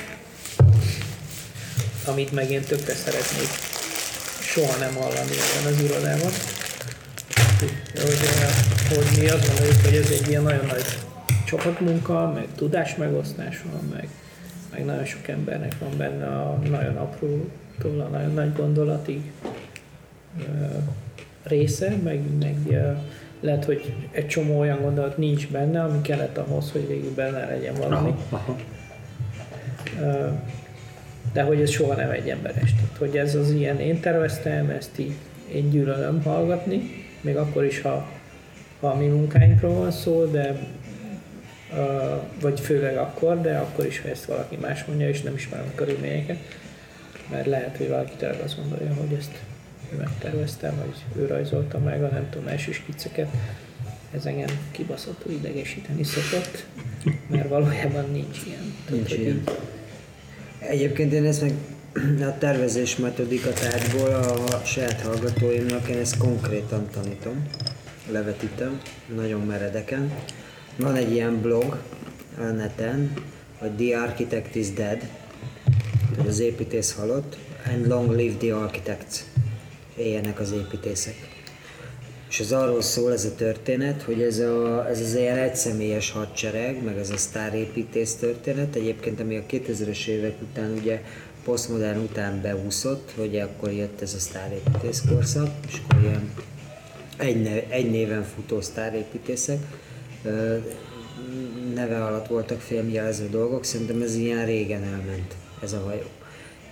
[2.06, 3.67] amit meg én tökre szeretnék
[4.58, 6.32] soha nem hallani ebben az irodában.
[7.58, 10.84] Hogy, hogy, hogy mi azt gondoljuk, hogy ez egy ilyen nagyon nagy
[11.46, 14.08] csapatmunka, meg tudásmegosztás van, meg,
[14.70, 19.32] meg nagyon sok embernek van benne a nagyon aprótól a nagyon nagy gondolatig
[20.38, 20.66] ö,
[21.42, 22.90] része, meg, meg ö,
[23.40, 27.74] lehet, hogy egy csomó olyan gondolat nincs benne, ami kellett ahhoz, hogy végül benne legyen
[27.74, 28.14] valami.
[28.30, 28.56] Aha,
[30.00, 30.40] aha.
[31.32, 32.74] De hogy ez soha nem egy emberes.
[32.74, 35.12] Tehát, hogy ez az ilyen, én terveztem, ezt így
[35.52, 38.08] én gyűlölöm hallgatni, még akkor is, ha,
[38.80, 40.58] ha a mi munkáinkról van szó, de
[42.40, 45.74] vagy főleg akkor, de akkor is, ha ezt valaki más mondja, és nem ismerem a
[45.74, 46.36] körülményeket,
[47.30, 49.32] mert lehet, hogy valaki tényleg azt gondolja, hogy ezt
[49.98, 53.28] megterveztem, vagy ő rajzolta meg a nem tudom, első skicceket.
[54.14, 56.64] Ez engem kibaszottul idegesíteni szokott,
[57.28, 58.74] mert valójában nincs ilyen.
[58.90, 59.36] Nincs ilyen.
[59.36, 59.50] így-
[60.68, 61.52] Egyébként én ezt meg
[62.30, 67.46] a tervezés metodika tárgyból a saját hallgatóimnak én ezt konkrétan tanítom,
[68.10, 68.80] levetítem,
[69.14, 70.12] nagyon meredeken.
[70.76, 71.78] Van egy ilyen blog
[72.38, 73.12] a neten,
[73.58, 75.08] hogy The Architect is Dead,
[76.26, 79.24] az építész halott, and long live the architects,
[79.96, 81.37] éljenek az építészek.
[82.28, 86.82] És ez arról szól ez a történet, hogy ez, a, ez az ilyen egyszemélyes hadsereg,
[86.84, 91.02] meg ez a sztárépítész történet, egyébként ami a 2000-es évek után ugye
[91.44, 96.30] posztmodern után beúszott, hogy akkor jött ez a sztárépítész korszak, és akkor ilyen
[97.18, 99.58] egy, ne, egy néven futó sztárépítészek,
[101.74, 106.06] neve alatt voltak filmjelező dolgok, szerintem ez ilyen régen elment, ez a hajó.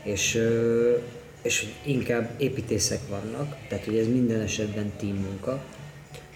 [0.03, 0.39] És,
[1.47, 5.63] és inkább építészek vannak, tehát hogy ez minden esetben team munka,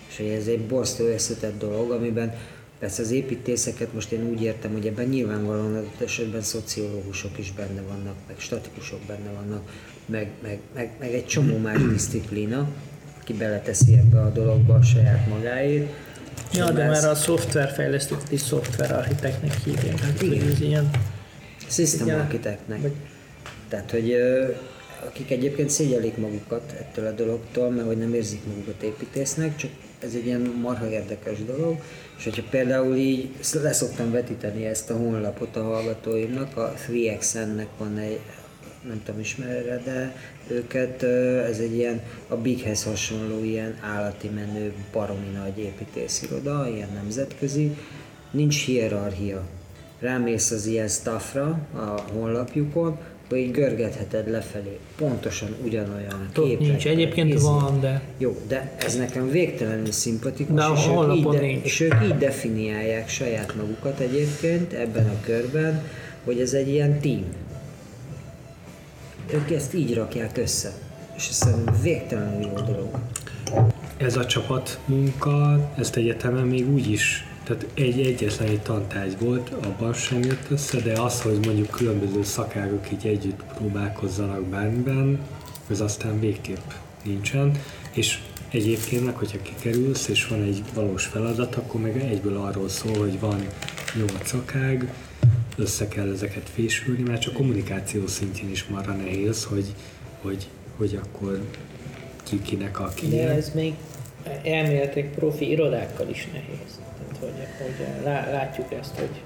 [0.08, 2.34] és hogy ez egy borzasztó összetett dolog, amiben
[2.78, 7.80] persze az építészeket most én úgy értem, hogy ebben nyilvánvalóan adott esetben szociológusok is benne
[7.80, 9.70] vannak, meg statikusok benne vannak,
[10.06, 12.68] meg, meg, meg, meg egy csomó más disziplína,
[13.20, 15.88] aki beleteszi ebbe a dologba a saját magáét.
[16.50, 20.00] És Ja, de már a szoftverfejlesztőt is szoftverarchitektnek hívják.
[20.00, 20.48] Hát Igen.
[20.48, 20.90] ez ilyen,
[21.68, 22.80] System architektnek.
[22.80, 22.92] Vagy-
[23.68, 24.16] Tehát, hogy
[25.06, 30.14] akik egyébként szégyelik magukat ettől a dologtól, mert hogy nem érzik magukat építésznek, csak ez
[30.14, 31.80] egy ilyen marha érdekes dolog,
[32.18, 33.30] és hogyha például így
[33.62, 38.20] leszoktam vetíteni ezt a honlapot a hallgatóimnak, a 3XN-nek van egy,
[38.88, 40.16] nem tudom ismered, de
[40.48, 41.02] őket,
[41.48, 47.76] ez egy ilyen a Bighez hasonló ilyen állati menő, baromi nagy építésziroda, ilyen nemzetközi,
[48.30, 49.42] nincs hierarchia.
[49.98, 52.98] Rámész az ilyen staffra a honlapjukon,
[53.36, 54.78] így görgetheted lefelé.
[54.96, 56.58] Pontosan ugyanolyan képek.
[56.58, 56.86] nincs.
[56.86, 57.44] Egyébként izé.
[57.46, 61.64] van, de Jó, de ez nekem végtelenül szimpatikus, De és, ők így de, nincs.
[61.64, 65.82] és ők így definiálják saját magukat egyébként ebben a körben,
[66.24, 67.24] hogy ez egy ilyen team.
[69.32, 70.72] Ők ezt így rakják össze.
[71.16, 72.88] És ez szerintem végtelenül jó dolog.
[73.96, 79.92] Ez a csapatmunka, ezt egyetemen még úgy is, tehát egy egyetlen egy tantárgy volt, abban
[79.92, 85.20] sem jött össze, de az, hogy mondjuk különböző szakágok így együtt próbálkozzanak bármiben,
[85.70, 86.70] ez aztán végképp
[87.04, 87.52] nincsen,
[87.92, 88.18] és
[88.50, 93.20] egyébként meg, hogyha kikerülsz, és van egy valós feladat, akkor meg egyből arról szól, hogy
[93.20, 93.46] van
[93.94, 94.92] nyolc szakág,
[95.56, 99.74] össze kell ezeket fésülni, már csak kommunikáció szintjén is marra nehéz, hogy,
[100.22, 101.40] hogy, hogy akkor
[102.22, 103.74] ki kinek a de ez még
[104.42, 106.79] elméletek profi irodákkal is nehéz.
[107.20, 109.22] Hogy, hogy lá, látjuk ezt, hogy,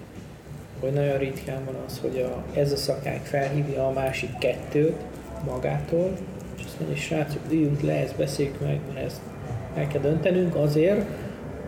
[0.81, 4.97] hogy nagyon ritkán van az, hogy a, ez a szakák felhívja a másik kettőt
[5.45, 6.13] magától,
[6.57, 9.21] és azt mondja, srácok, üljünk le, ezt beszéljük meg, mert ezt
[9.75, 11.07] el kell döntenünk azért,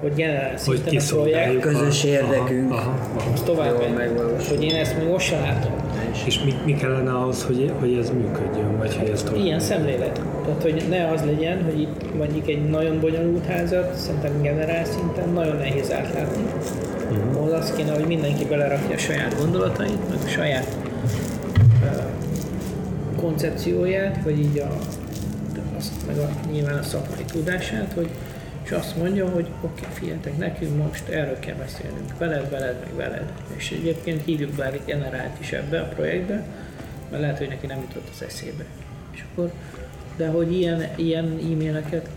[0.00, 2.72] hogy generál Hogy szinten a kiszolgáljuk projekt, Közös Aha, érdekünk.
[2.72, 3.94] Aha, aha, az tovább Jól megy.
[3.94, 4.56] megvalósul.
[4.56, 5.72] hogy én ezt még most sem látom.
[6.26, 9.44] És mi, mi kellene ahhoz, hogy, hogy ez működjön, vagy hogy ez tovább?
[9.44, 10.20] Ilyen szemlélet.
[10.44, 15.28] Tehát, hogy ne az legyen, hogy itt mondjuk egy nagyon bonyolult házat, szerintem generál szinten
[15.28, 16.42] nagyon nehéz átlátni.
[17.10, 17.36] Uh-huh.
[17.36, 20.76] Ahol az kéne, hogy mindenki belerakja a saját gondolatait, meg a saját
[21.82, 22.02] uh,
[23.20, 24.76] koncepcióját, vagy így a,
[25.76, 28.08] azt, meg a, nyilván a szakmai tudását, hogy
[28.66, 32.94] és azt mondja, hogy oké, okay, figyeljetek, nekünk most erről kell beszélnünk, veled, veled, meg
[32.94, 33.32] veled.
[33.56, 36.46] És egyébként hívjuk Bári generált is ebbe a projektbe,
[37.10, 38.64] mert lehet, hogy neki nem jutott az eszébe.
[39.12, 39.52] És akkor,
[40.16, 42.08] de hogy ilyen, ilyen e-maileket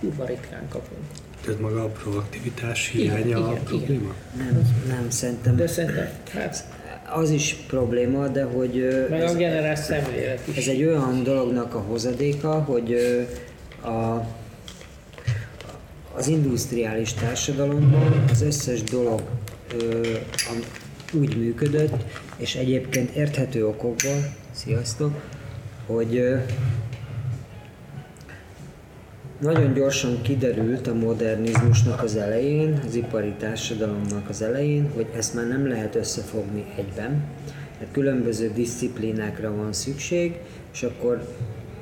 [0.00, 1.00] kurva ritkán kapunk.
[1.44, 4.14] Tehát maga a proaktivitás Igen, hiánya a igen, probléma?
[4.36, 6.64] Nem, nem, szerintem De szerintem, hát,
[7.12, 10.56] az is probléma, de hogy meg ez, a generált szemlélet is.
[10.56, 12.96] ez egy olyan dolognak a hozadéka, hogy
[13.82, 14.26] a,
[16.18, 19.22] az industriális társadalomban az összes dolog
[19.82, 20.14] ö,
[21.12, 22.04] úgy működött,
[22.36, 25.12] és egyébként érthető okokból, sziasztok,
[25.86, 26.36] hogy ö,
[29.40, 35.46] nagyon gyorsan kiderült a modernizmusnak az elején, az ipari társadalomnak az elején, hogy ezt már
[35.48, 37.24] nem lehet összefogni egyben,
[37.78, 40.38] mert különböző disziplinákra van szükség,
[40.72, 41.34] és akkor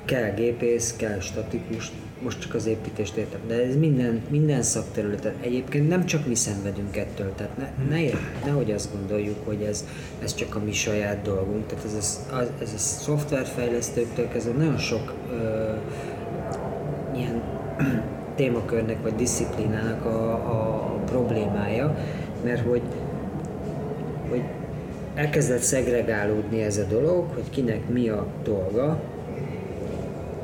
[0.04, 5.34] kell gépész, kell statikus, most csak az építést értem, de ez minden, minden szakterületen.
[5.40, 9.84] Egyébként nem csak mi szenvedünk ettől, tehát ne, ne, ér- nehogy azt gondoljuk, hogy ez,
[10.22, 11.66] ez csak a mi saját dolgunk.
[11.66, 15.72] Tehát ez, a, az, ez a szoftverfejlesztőktől kezdve nagyon sok ö,
[17.16, 17.42] ilyen
[18.36, 21.96] témakörnek vagy disziplinának a, a problémája,
[22.44, 22.82] mert hogy,
[24.28, 24.42] hogy
[25.14, 29.00] elkezdett szegregálódni ez a dolog, hogy kinek mi a dolga,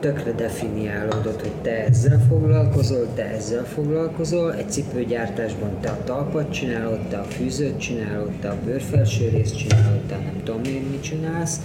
[0.02, 6.98] tökre definiálódott, hogy te ezzel foglalkozol, te ezzel foglalkozol, egy cipőgyártásban te a talpat csinálod,
[7.08, 11.60] te a fűzőt csinálod, te a bőrfelső részt csinálod, te nem tudom én mit csinálsz,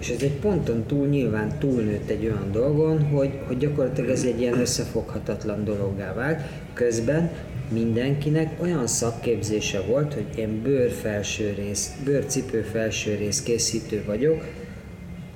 [0.00, 4.40] és ez egy ponton túl nyilván túlnőtt egy olyan dolgon, hogy, hogy gyakorlatilag ez egy
[4.40, 6.40] ilyen összefoghatatlan dologgá vált.
[6.72, 7.30] Közben
[7.72, 14.44] mindenkinek olyan szakképzése volt, hogy én bőr felső rész, bőrcipő felső rész készítő vagyok,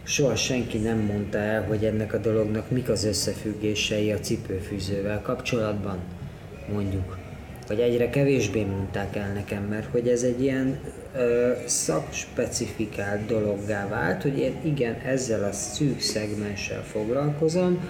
[0.05, 5.99] soha senki nem mondta el, hogy ennek a dolognak mik az összefüggései a cipőfűzővel kapcsolatban,
[6.73, 7.19] mondjuk.
[7.67, 10.79] Vagy egyre kevésbé mondták el nekem, mert hogy ez egy ilyen
[11.17, 17.89] ö, szakspecifikált dologgá vált, hogy én igen, ezzel a szűk szegmenssel foglalkozom,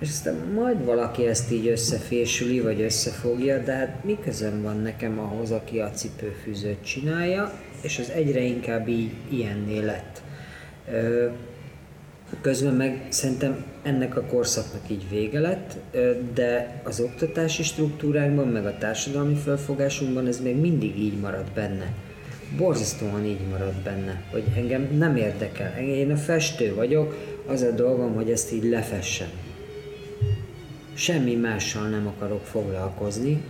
[0.00, 5.18] és aztán majd valaki ezt így összefésüli, vagy összefogja, de hát mi közöm van nekem
[5.18, 10.22] ahhoz, aki a cipőfűzőt csinálja, és az egyre inkább így ilyenné lett.
[12.40, 15.76] Közben meg szerintem ennek a korszaknak így vége lett,
[16.34, 21.92] de az oktatási struktúránkban, meg a társadalmi felfogásunkban ez még mindig így marad benne.
[22.56, 25.78] Borzasztóan így marad benne, hogy engem nem érdekel.
[25.78, 27.14] Én a festő vagyok,
[27.46, 29.28] az a dolgom, hogy ezt így lefessem.
[30.94, 33.42] Semmi mással nem akarok foglalkozni,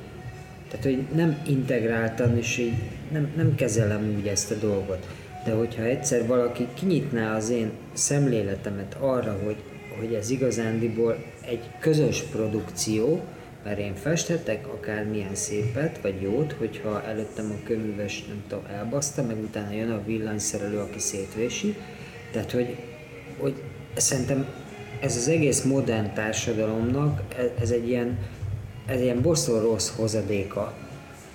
[0.71, 2.75] tehát, hogy nem integráltan, és így
[3.13, 5.07] nem, nem kezelem úgy ezt a dolgot.
[5.49, 9.57] De hogyha egyszer valaki kinyitná az én szemléletemet arra, hogy,
[9.99, 13.21] hogy ez igazándiból egy közös produkció,
[13.65, 19.39] mert én festhetek akármilyen szépet, vagy jót, hogyha előttem a köműves, nem tudom, elbaszta, meg
[19.39, 21.77] utána jön a villanyszerelő, aki szétvési.
[22.33, 22.77] Tehát, hogy,
[23.39, 23.63] hogy
[23.97, 24.47] szerintem
[25.01, 28.19] ez az egész modern társadalomnak, e- ez egy ilyen,
[28.87, 30.75] ez ilyen bosszú rossz hozadéka,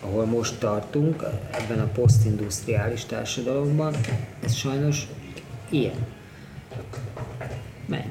[0.04, 3.96] ahol most tartunk, ebben a posztindustriális társadalomban,
[4.44, 5.08] ez sajnos
[5.70, 6.06] ilyen.
[7.86, 8.06] Menj.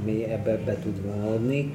[0.00, 1.74] Ami ebbe be tud vonódni,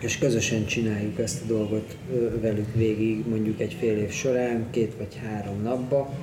[0.00, 1.96] és közösen csináljuk ezt a dolgot
[2.40, 6.14] velük végig, mondjuk egy fél év során, két vagy három napba,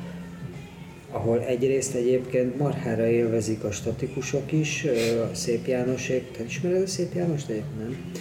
[1.11, 4.85] ahol egyrészt egyébként marhára élvezik a statikusok is,
[5.31, 7.47] a Szép Jánosék, te ismered a Szép Jánost?
[7.47, 8.11] De nem.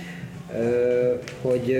[1.40, 1.76] Hogy,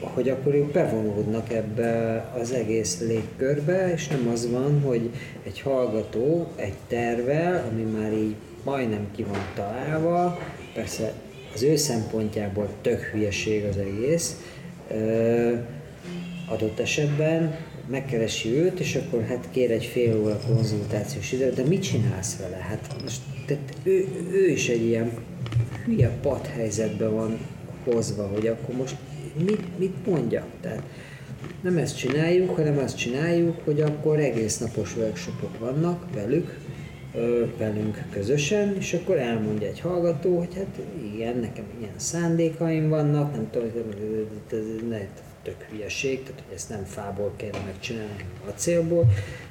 [0.00, 5.10] hogy akkor ők bevonódnak ebbe az egész légkörbe, és nem az van, hogy
[5.46, 8.34] egy hallgató egy tervel, ami már így
[8.64, 10.38] majdnem ki van találva,
[10.74, 11.12] persze
[11.54, 14.40] az ő szempontjából tök hülyeség az egész,
[16.48, 17.56] adott esetben
[17.90, 22.56] megkeresi őt, és akkor hát kér egy fél óra konzultációs időt, de mit csinálsz vele?
[22.56, 25.10] Hát most tehát ő, ő is egy ilyen
[25.84, 27.38] hülye pat helyzetben van,
[27.92, 28.96] hozva, hogy akkor most
[29.44, 30.46] mit, mit mondjak.
[30.60, 30.82] Tehát
[31.62, 36.58] nem ezt csináljuk, hanem azt csináljuk, hogy akkor egész napos workshopok vannak velük,
[37.58, 40.80] velünk közösen, és akkor elmondja egy hallgató, hogy hát
[41.14, 43.68] igen, nekem ilyen szándékaim vannak, nem tudom,
[44.50, 44.56] ez
[44.88, 44.98] ne,
[45.42, 49.06] tök hülyeség, tehát hogy ezt nem fából kéne megcsinálni, hanem acélból,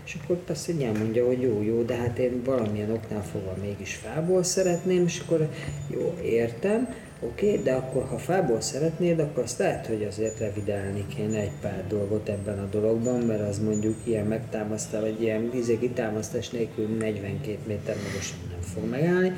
[0.06, 3.95] és akkor persze hogy elmondja, hogy jó, jó, de hát én valamilyen oknál fogva mégis
[3.95, 5.49] fából szeretném, és akkor
[5.88, 11.39] jó, értem, oké, de akkor ha fából szeretnéd, akkor azt lehet, hogy azért revidálni kéne
[11.39, 16.49] egy pár dolgot ebben a dologban, mert az mondjuk ilyen megtámasztás, vagy ilyen vízé kitámasztás
[16.49, 19.34] nélkül 42 méter magasan nem fog megállni,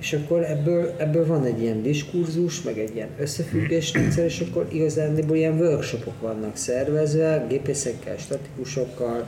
[0.00, 5.36] és akkor ebből, ebből van egy ilyen diskurzus, meg egy ilyen összefüggésrendszer, és akkor igazándiból
[5.36, 9.26] ilyen workshopok vannak szervezve, gépészekkel, statikusokkal,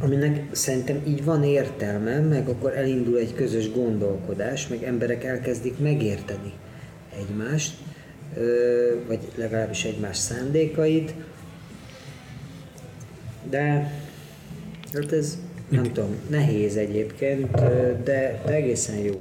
[0.00, 6.52] aminek szerintem így van értelme, meg akkor elindul egy közös gondolkodás, meg emberek elkezdik megérteni
[7.18, 7.76] egymást,
[9.06, 11.14] vagy legalábbis egymás szándékait,
[13.50, 13.92] de
[14.92, 17.50] hát ez nem tudom, nehéz egyébként,
[18.04, 19.14] de, de egészen jó.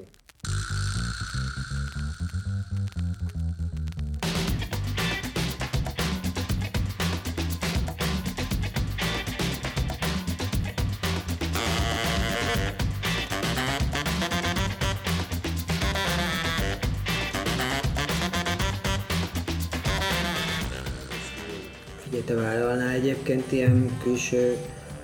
[23.53, 24.57] Ilyen külső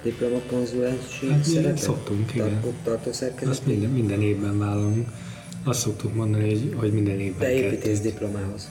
[0.03, 1.77] diplomakonzulensi Hát szerepet?
[1.77, 2.61] szoktunk, igen.
[2.61, 3.49] Tar- tartószerkezet?
[3.49, 5.09] Azt minden, minden évben vállalunk.
[5.63, 8.69] Azt szoktuk mondani, hogy, hogy minden évben De építész diplomához.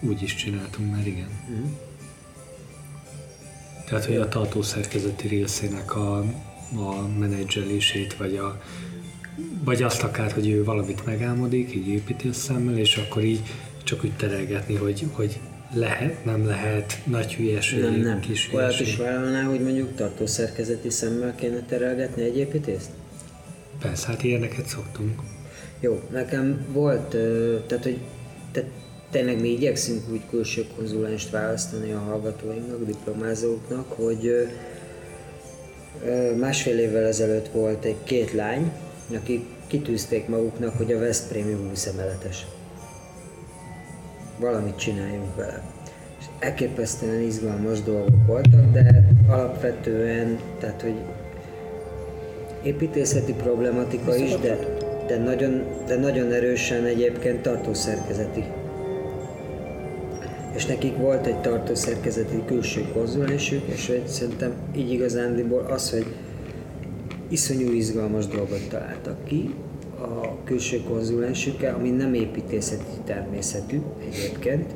[0.00, 1.28] Úgy is csináltunk már, igen.
[1.48, 1.64] Mhm.
[3.88, 6.18] Tehát, hogy a tartószerkezeti részének a,
[6.74, 8.60] a menedzselését, vagy, a,
[9.64, 13.40] vagy azt akár, hogy ő valamit megálmodik, így szemmel, és akkor így
[13.84, 15.40] csak úgy terelgetni, hogy, hogy
[15.74, 18.20] lehet, nem lehet, nagy hülyeség, Nem, nem.
[18.20, 18.98] kis Olyat is hülyeség.
[19.04, 22.90] vállalná, hogy mondjuk tartószerkezeti szemmel kéne terelgetni egy építészt?
[23.80, 25.20] Persze, hát ilyeneket szoktunk.
[25.80, 27.08] Jó, nekem volt,
[27.66, 27.98] tehát hogy
[28.52, 28.70] tehát
[29.10, 34.48] tényleg mi igyekszünk úgy külső konzulenst választani a hallgatóinknak, diplomázóknak, hogy
[36.38, 38.72] másfél évvel ezelőtt volt egy két lány,
[39.14, 42.46] akik kitűzték maguknak, hogy a Veszprémi 20 emeletes.
[44.38, 45.62] Valamit csináljunk vele.
[46.18, 50.94] És elképesztően izgalmas dolgok voltak, de alapvetően, tehát hogy
[52.62, 54.58] építészeti problematika is, de,
[55.06, 58.44] de, nagyon, de nagyon erősen egyébként tartószerkezeti.
[60.54, 66.06] És nekik volt egy tartószerkezeti külső konzulensük, és hogy szerintem így igazándiból az, hogy
[67.28, 69.54] iszonyú izgalmas dolgot találtak ki
[70.00, 74.74] a külső konzulensükkel, ami nem építészeti természetű egyébként,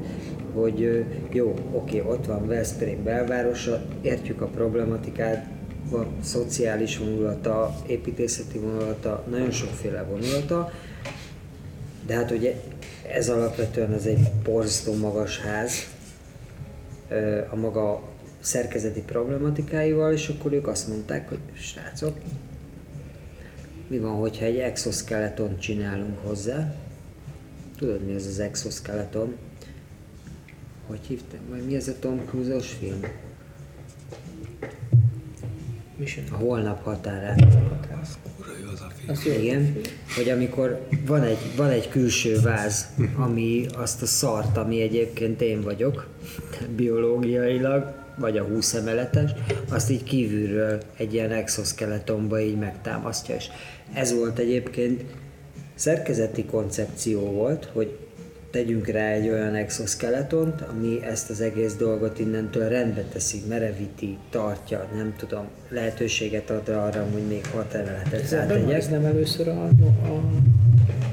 [0.55, 5.47] hogy jó, oké, ott van Veszprém belvárosa, értjük a problematikát,
[5.91, 10.73] van szociális vonulata, építészeti vonulata, nagyon sokféle vonulata,
[12.07, 12.55] de hát ugye
[13.15, 15.73] ez alapvetően az egy borzasztó magas ház
[17.51, 18.03] a maga
[18.41, 22.17] szerkezeti problematikáival, és akkor ők azt mondták, hogy srácok,
[23.91, 26.75] mi van, hogyha egy exoskeleton csinálunk hozzá?
[27.77, 29.37] Tudod, mi ez az exoskeleton?
[30.87, 31.41] Hogy hívtam?
[31.51, 33.01] Majd mi ez a Tom Cruise-os film?
[35.97, 36.25] Mission.
[36.33, 36.83] A holnap
[38.63, 39.11] jó az a film.
[39.11, 39.33] Az jó.
[39.33, 39.81] Igen,
[40.17, 42.87] hogy amikor van egy, van egy külső váz,
[43.17, 46.09] ami azt a szart, ami egyébként én vagyok,
[46.77, 49.31] biológiailag, vagy a 20 emeletes,
[49.71, 53.35] azt így kívülről egy ilyen exoskeletonba így megtámasztja.
[53.35, 53.47] És
[53.93, 55.05] ez volt egyébként
[55.75, 57.99] szerkezeti koncepció volt, hogy
[58.51, 64.89] tegyünk rá egy olyan exoskeletont, ami ezt az egész dolgot innentől rendbe teszi, merevíti, tartja,
[64.95, 68.77] nem tudom, lehetőséget ad arra, hogy még hat emeletet rátegyek.
[68.77, 70.21] ez nem először a, a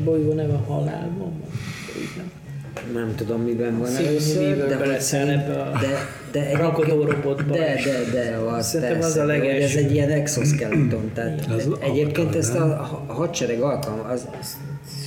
[0.03, 1.41] bolygó neve halálban?
[1.97, 2.31] Úgy nem.
[2.93, 5.87] Nem tudom, miben van először, de, hogy szerint- ebbe a de,
[6.31, 9.77] de egyébként- rakodó robotba De, de, de, az Szerintem persze, az a hogy Ez legelső.
[9.79, 12.69] egy ilyen exoskeleton, tehát Az egyébként Avatar, ezt a nem?
[13.07, 14.27] a hadsereg alkalmaz,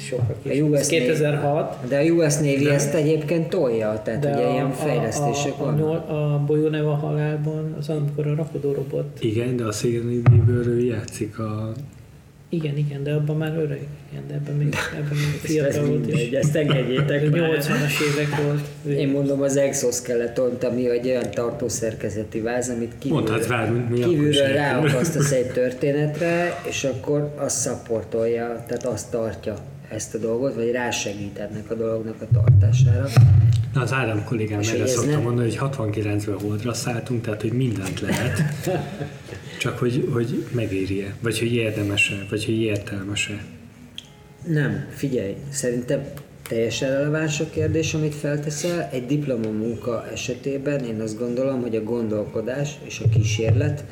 [0.08, 0.70] Sokkal a később.
[0.70, 1.76] US Ez 2006.
[1.88, 5.62] de a US Navy ezt egyébként tolja, tehát De ugye a, ilyen fejlesztések a, a,
[5.62, 5.78] a, vannak.
[5.78, 9.04] nyol- a bolygó neve a halálban, az amikor a rakodó robot.
[9.20, 11.72] Igen, de a Sigourney Weaver játszik a...
[12.52, 13.86] Igen, igen, de abban már öreg.
[14.10, 16.38] Igen, de ebben még, ebben még Ez fiatal volt mindegy, is.
[16.38, 17.40] ezt engedjétek már.
[17.40, 18.60] 80-as évek volt.
[18.84, 18.92] ő.
[18.92, 25.32] Én mondom az exoskeletont, ami egy olyan tartószerkezeti váz, amit kívülről, rá, mi, kívülről ráakasztasz
[25.32, 29.54] egy történetre, és akkor azt szapportolja, tehát azt tartja
[29.90, 33.08] ezt a dolgot, vagy rásegít ennek a dolognak a tartására.
[33.74, 37.40] Na, az Ádám kollégám erre hogy ez szokta nem- mondani, hogy 69-ben holdra szálltunk, tehát
[37.40, 38.42] hogy mindent lehet,
[39.60, 43.44] csak hogy, hogy megéri-e, vagy hogy érdemes-e, vagy hogy értelmes-e.
[44.46, 46.02] Nem, figyelj, szerintem
[46.48, 48.88] teljesen releváns a kérdés, amit felteszel.
[48.92, 53.84] Egy diplomamunka esetében én azt gondolom, hogy a gondolkodás és a kísérlet,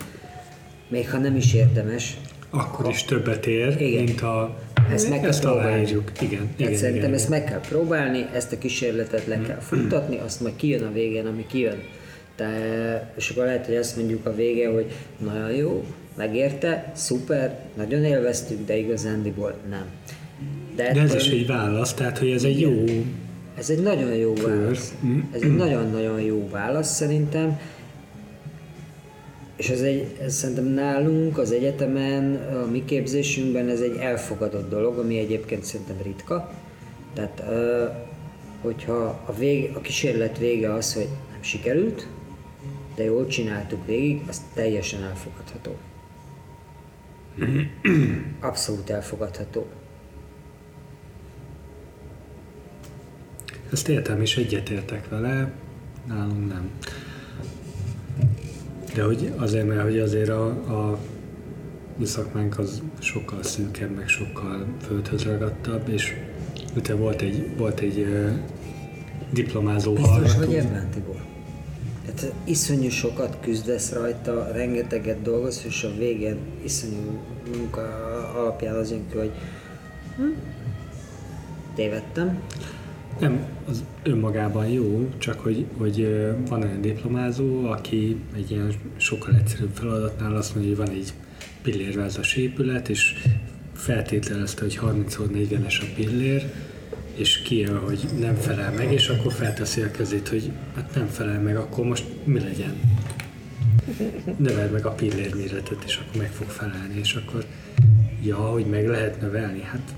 [0.89, 2.17] még ha nem is érdemes,
[2.51, 4.05] Akkor is többet ér, Igen.
[4.05, 4.57] mint a...
[4.93, 5.67] Ezt meg kell ezt próbálni.
[5.69, 6.13] aláírjuk.
[6.21, 10.41] Igen, igen, szerintem igen, ezt meg kell próbálni, ezt a kísérletet le kell futtatni, azt
[10.41, 11.83] majd kijön a végén, ami kijön.
[12.37, 12.49] Te,
[13.17, 14.87] és akkor lehet, hogy azt mondjuk a vége, hogy
[15.25, 15.85] nagyon jó,
[16.17, 19.85] megérte, szuper, nagyon élveztük, de igazándiból nem.
[20.77, 22.85] De ez ettől- is egy válasz, tehát hogy ez egy jó...
[23.59, 24.95] Ez egy nagyon jó válasz.
[25.35, 27.59] Ez egy nagyon-nagyon jó válasz szerintem.
[29.59, 34.99] És ez, egy, ez szerintem nálunk az egyetemen, a mi képzésünkben ez egy elfogadott dolog,
[34.99, 36.53] ami egyébként szerintem ritka.
[37.15, 37.43] Tehát,
[38.63, 42.07] hogyha a, vég, a kísérlet vége az, hogy nem sikerült,
[42.95, 45.77] de jól csináltuk végig, az teljesen elfogadható.
[48.41, 49.67] Abszolút elfogadható.
[53.73, 55.53] Ezt értem, és egyetértek vele,
[56.07, 56.71] nálunk nem.
[58.99, 60.99] De hogy azért, mert hogy azért a, a
[61.97, 66.15] mi szakmánk az sokkal szűkebb, meg sokkal földhöz ragadtabb, és
[66.77, 68.31] utána volt egy, volt egy uh,
[69.33, 70.47] diplomázó Biztos hallgató.
[70.47, 71.25] vagy ebben, Tibor?
[72.07, 77.21] Hát iszonyú sokat küzdesz rajta, rengeteget dolgozol, és a végén iszonyú
[77.57, 77.83] munka
[78.35, 79.33] alapján az jön ki, hogy
[80.17, 80.23] hm,
[81.75, 82.41] tévedtem.
[83.21, 89.75] Nem, az önmagában jó, csak hogy, hogy van olyan diplomázó, aki egy ilyen sokkal egyszerűbb
[89.75, 91.13] feladatnál azt mondja, hogy van egy
[91.63, 93.15] pillérvázas épület, és
[93.75, 96.53] feltételezte, hogy 30x40-es a pillér,
[97.15, 101.41] és kijön, hogy nem felel meg, és akkor felteszi a kezét, hogy hát nem felel
[101.41, 102.75] meg, akkor most mi legyen?
[104.37, 107.45] Növeld meg a pillér méretet, és akkor meg fog felelni, és akkor
[108.23, 109.95] ja, hogy meg lehet növelni, hát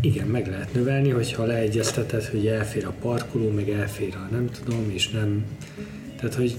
[0.00, 4.90] igen, meg lehet növelni, hogyha leegyezteted, hogy elfér a parkoló, meg elfér a nem tudom,
[4.94, 5.44] és nem...
[6.16, 6.56] Tehát, hogy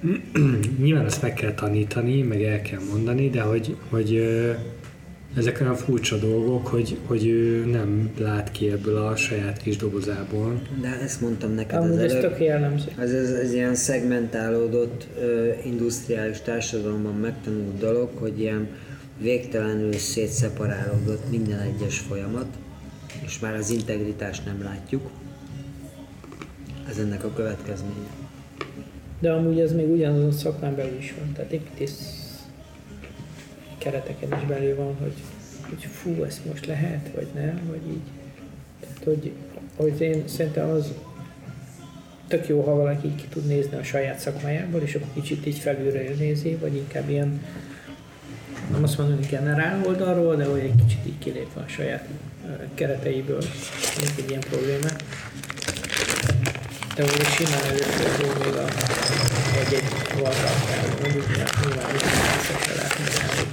[0.82, 4.22] nyilván ezt meg kell tanítani, meg el kell mondani, de hogy, hogy
[5.36, 10.62] ezek olyan furcsa dolgok, hogy, hogy ő nem lát ki ebből a saját kis dobozából.
[10.80, 12.36] De ezt mondtam neked az Amúgy ez előbb.
[12.36, 12.48] tök.
[12.98, 18.68] Ez, ez, ez ilyen szegmentálódott ö, industriális társadalomban megtanult dolog, hogy ilyen
[19.18, 22.46] végtelenül szétszeparálódott minden egyes folyamat,
[23.24, 25.10] és már az integritást nem látjuk.
[26.88, 28.08] Ez ennek a következménye.
[29.18, 31.32] De amúgy ez még ugyanazon szakmán belül is van.
[31.32, 32.24] Tehát építész
[33.78, 35.14] kereteken is belül van, hogy,
[35.68, 38.10] hogy fú, ezt most lehet, vagy nem, vagy így.
[38.80, 39.32] Tehát, hogy,
[39.76, 40.92] hogy én szerintem az
[42.28, 46.14] tök jó, ha valaki ki tud nézni a saját szakmájából, és akkor kicsit így felülről
[46.18, 47.42] nézi, vagy inkább ilyen,
[48.74, 52.08] nem azt mondom, hogy generál oldalról, de hogy egy kicsit így kilépve a saját
[52.74, 53.42] kereteiből,
[54.00, 54.88] mint egy ilyen probléma.
[56.96, 58.66] De úgy simán előfordul még a
[59.58, 59.88] egy-egy
[60.20, 62.02] valtalpában, mondjuk, nyilván úgy
[62.46, 63.48] szokta látni, hogy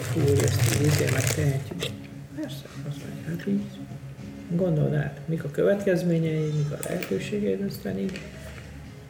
[0.00, 1.92] fú, hogy ezt így izé megtehetjük.
[2.40, 3.62] Persze, azt mondja, hát így
[4.50, 8.20] gondold át, mik a következményei, mik a lehetőségeid, aztán így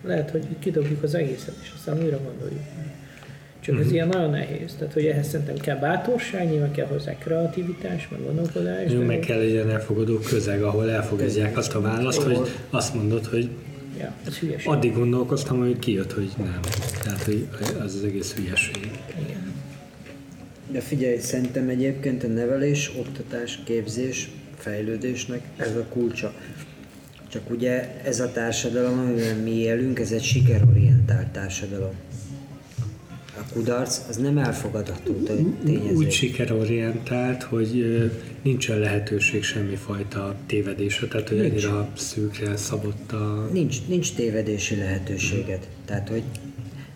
[0.04, 2.62] lehet, hogy így kidobjuk az egészet, és aztán újra gondoljuk.
[3.66, 4.74] Csak ez ilyen nagyon nehéz.
[4.78, 8.92] Tehát, hogy ehhez szerintem kell bátorság, nyilván kell hozzá kreativitás, meg gondolkodás.
[8.92, 12.38] Jó, de- meg kell egy ilyen elfogadó közeg, ahol elfogadják azt a választ, hogy
[12.70, 13.48] azt mondod, hogy
[13.98, 14.68] Ja, ez hülyeség.
[14.68, 16.60] addig gondolkoztam, hogy kijött, hogy nem.
[17.02, 17.46] Tehát, hogy
[17.84, 18.90] az az egész hülyeség.
[19.26, 19.52] Igen.
[20.70, 26.32] De figyelj, szerintem egyébként a nevelés, oktatás, képzés, fejlődésnek ez a kulcsa.
[27.28, 31.92] Csak ugye ez a társadalom, amiben mi élünk, ez egy sikerorientált társadalom.
[33.38, 35.12] A kudarc az nem elfogadható
[35.64, 35.94] tényező.
[35.94, 37.84] Úgy sikerorientált, hogy
[38.42, 41.64] nincsen lehetőség semmifajta tévedésre, tehát hogy Nincs.
[41.64, 43.48] annyira szűkre szabott a...
[43.52, 45.68] Nincs, nincs tévedési lehetőséged.
[45.84, 46.22] Tehát, hogy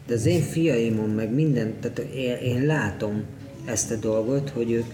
[0.07, 3.22] de az én fiaimon meg minden, tehát én, én látom
[3.64, 4.86] ezt a dolgot, hogy ők,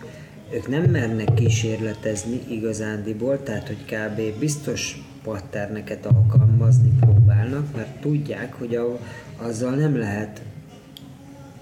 [0.54, 4.38] ők nem mernek kísérletezni igazándiból, tehát hogy kb.
[4.38, 8.98] biztos patterneket alkalmazni próbálnak, mert tudják, hogy a,
[9.36, 10.42] azzal nem lehet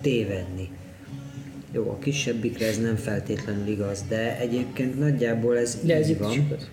[0.04, 0.68] tévedni.
[1.72, 6.18] Jó, a kisebbikre ez nem feltétlenül igaz, de egyébként nagyjából ez De ez így itt
[6.18, 6.30] van.
[6.30, 6.68] is igaz.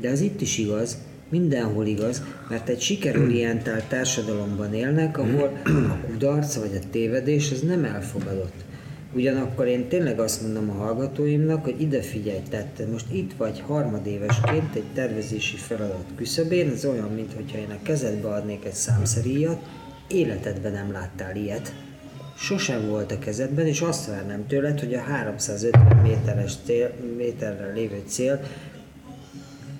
[0.00, 0.98] De az itt is igaz,
[1.28, 7.84] mindenhol igaz, mert egy sikerorientált társadalomban élnek, ahol a kudarc vagy a tévedés az nem
[7.84, 8.64] elfogadott.
[9.14, 13.60] Ugyanakkor én tényleg azt mondom a hallgatóimnak, hogy ide figyelj, tehát te most itt vagy
[13.66, 19.62] harmadévesként egy tervezési feladat küszöbén, ez olyan, mintha én a kezedbe adnék egy számszeríjat,
[20.08, 21.72] életedben nem láttál ilyet.
[22.40, 28.02] Sosem volt a kezedben, és azt várnám tőled, hogy a 350 méteres cél, méterrel lévő
[28.06, 28.40] cél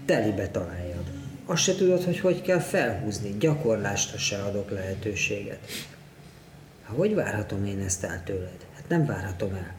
[0.05, 1.05] telibe találjad.
[1.45, 5.59] Azt se tudod, hogy hogy kell felhúzni, gyakorlásra se adok lehetőséget.
[6.87, 8.67] Hát hogy várhatom én ezt el tőled?
[8.75, 9.75] Hát nem várhatom el.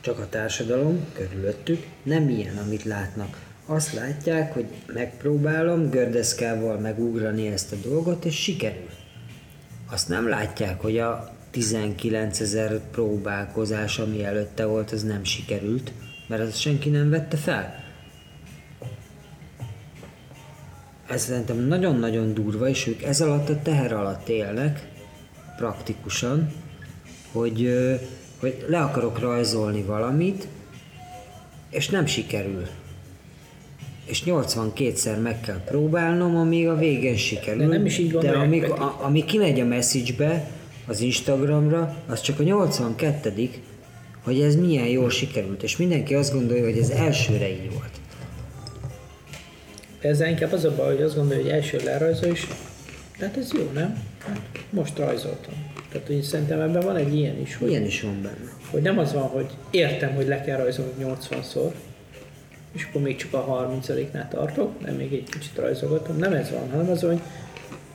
[0.00, 3.51] Csak a társadalom körülöttük nem ilyen, amit látnak.
[3.66, 8.88] Azt látják, hogy megpróbálom gördeszkával megugrani ezt a dolgot, és sikerül.
[9.90, 15.92] Azt nem látják, hogy a 19 ezer próbálkozás, ami előtte volt, az nem sikerült,
[16.26, 17.74] mert azt senki nem vette fel.
[21.08, 24.88] Ez szerintem nagyon-nagyon durva, és ők ez alatt a teher alatt élnek,
[25.56, 26.52] praktikusan,
[27.32, 27.74] hogy,
[28.40, 30.48] hogy le akarok rajzolni valamit,
[31.70, 32.66] és nem sikerül.
[34.04, 37.60] És 82-szer meg kell próbálnom, amíg a végén sikerül.
[37.60, 40.50] De nem is így De amíg, a, ami kimegy a message-be,
[40.86, 43.50] az Instagramra, az csak a 82
[44.24, 47.90] hogy ez milyen jól sikerült, és mindenki azt gondolja, hogy ez elsőre így volt.
[50.00, 52.46] Ezzel inkább az a baj, hogy azt gondolja, hogy első lerajzol is,
[53.18, 54.02] tehát ez jó, nem?
[54.26, 54.40] Hát
[54.70, 55.54] most rajzoltam.
[55.92, 58.52] Tehát hogy szerintem ebben van egy ilyen is, hogy, Ilyen is van benne.
[58.70, 61.72] hogy nem az van, hogy értem, hogy le kell rajzolni 80-szor,
[62.72, 66.16] és akkor még csak a 30-nál tartok, nem még egy kicsit rajzolgatom.
[66.16, 67.20] Nem ez van, hanem az, hogy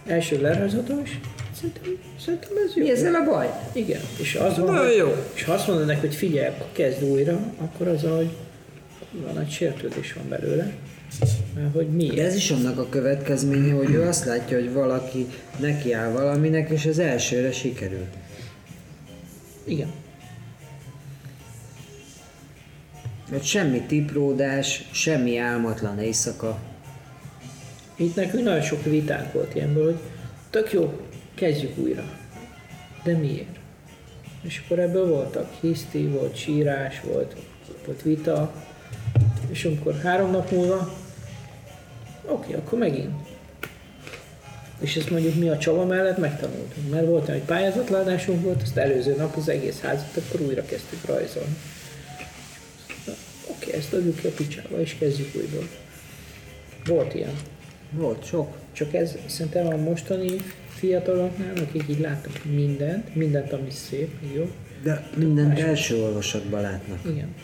[0.05, 1.11] első lerajzoltam, és
[1.55, 1.83] szerintem,
[2.25, 2.83] szerintem ez jó.
[2.83, 3.49] Mi ezzel a baj?
[3.71, 5.15] Igen, és az van, Nagyon hogy, jó.
[5.33, 8.29] és ha azt mondanak, hogy figyelj, akkor kezd újra, akkor az, hogy
[9.25, 10.73] van egy sértődés van belőle.
[11.55, 12.17] Mert hogy De miért?
[12.19, 15.25] ez is annak a következménye, hogy ő azt látja, hogy valaki
[15.59, 18.05] nekiáll valaminek, és az elsőre sikerül.
[19.63, 19.87] Igen.
[23.29, 26.59] Hogy semmi tipródás, semmi álmatlan éjszaka.
[27.95, 29.99] Itt nekünk nagyon sok vitánk volt ilyenből, hogy
[30.49, 30.99] tök jó,
[31.35, 32.03] kezdjük újra.
[33.03, 33.55] De miért?
[34.41, 37.35] És akkor ebből voltak hiszti, volt sírás, volt,
[37.85, 38.53] volt vita,
[39.49, 40.93] és amikor három nap múlva,
[42.25, 43.27] oké, akkor megint.
[44.79, 49.15] És ezt mondjuk mi a Csaba mellett megtanultunk, mert volt egy pályázatladásunk volt, azt előző
[49.15, 51.55] nap az egész házat, akkor újra kezdtük rajzolni.
[53.77, 55.67] Ezt adjuk ki a picsába, és kezdjük újból.
[56.85, 57.33] Volt ilyen.
[57.91, 58.57] Volt sok.
[58.71, 60.29] Csak ez szerintem a mostani
[60.67, 64.49] fiataloknál, akik így látnak mindent, mindent, ami szép, jó,
[64.83, 66.99] De mindent első olvasatban látnak.
[67.09, 67.35] igen.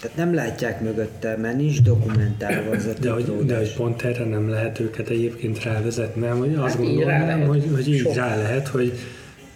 [0.00, 4.24] Tehát nem látják mögötte, mert nincs dokumentálva az a De hogy, de hogy pont erre
[4.24, 6.38] nem lehet őket egyébként rávezetni, nem?
[6.38, 8.14] Hogy azt Hát gondolnám, hogy, hogy így Sok.
[8.14, 8.92] rá lehet, hogy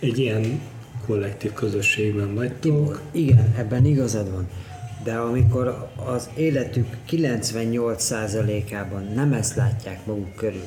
[0.01, 0.61] egy ilyen
[1.09, 4.49] kollektív közösségben vagytok, Igen, ebben igazad van.
[5.05, 10.67] De amikor az életük 98%-ában nem ezt látják maguk körül,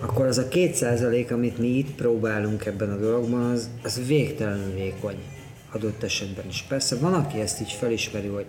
[0.00, 5.16] akkor az a 2% amit mi itt próbálunk ebben a dologban, az, az végtelenül vékony
[5.72, 6.64] adott esetben is.
[6.68, 8.46] Persze van, aki ezt így felismeri, hogy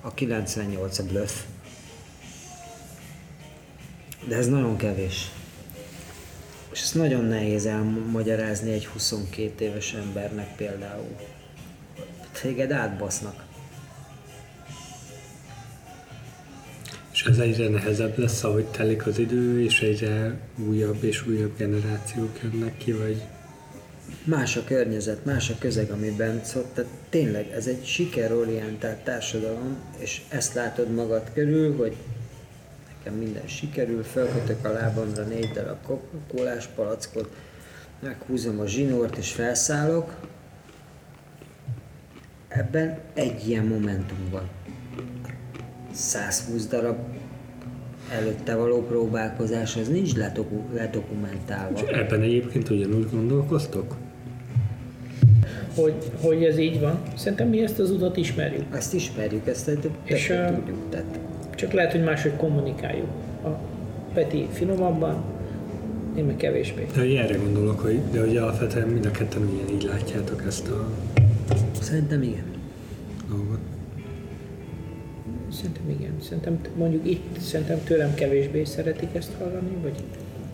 [0.00, 1.32] a 98 a bluff,
[4.28, 5.30] de ez nagyon kevés.
[6.76, 11.16] És ezt nagyon nehéz elmagyarázni egy 22 éves embernek például.
[12.40, 13.44] Téged átbasznak.
[17.12, 20.38] és ez egyre nehezebb lesz, ahogy telik az idő, és egyre
[20.68, 23.22] újabb és újabb generációk jönnek ki, vagy
[24.24, 30.20] Más a környezet, más a közeg, amiben szóval, tehát tényleg ez egy sikerorientált társadalom, és
[30.28, 31.96] ezt látod magad körül, hogy
[33.06, 37.28] nekem minden sikerül, felkötök a lábamra négy darab coca palackot,
[38.00, 40.14] meghúzom a zsinort és felszállok.
[42.48, 44.48] Ebben egy ilyen momentum van.
[45.92, 46.96] 120 darab
[48.10, 51.78] előtte való próbálkozás, az nincs ledoku- ledokumentálva.
[51.78, 53.96] és ebben egyébként ugyanúgy gondolkoztok?
[55.74, 57.02] Hogy, hogy ez így van.
[57.16, 58.64] Szerintem mi ezt az utat ismerjük.
[58.74, 60.90] Ezt ismerjük, ezt egy És, és, ö, tudjuk.
[60.90, 61.18] Tehát
[61.56, 63.08] Csak lehet, hogy máshogy kommunikáljuk.
[63.44, 63.48] A
[64.14, 65.24] Peti finomabban,
[66.16, 66.86] én meg kevésbé.
[66.94, 70.88] De hogy erre gondolok, hogy, de hogy alapvetően mind a ketten ugyanígy látjátok ezt a
[71.80, 72.44] szerintem igen.
[73.28, 73.58] dolgot.
[75.52, 76.12] Szerintem igen.
[76.22, 80.02] Szerintem mondjuk itt szerintem tőlem kevésbé szeretik ezt hallani, vagy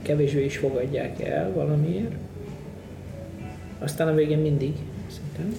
[0.02, 2.12] kevésbé is fogadják el valamiért.
[3.78, 4.72] Aztán a végén mindig,
[5.06, 5.58] szerintem.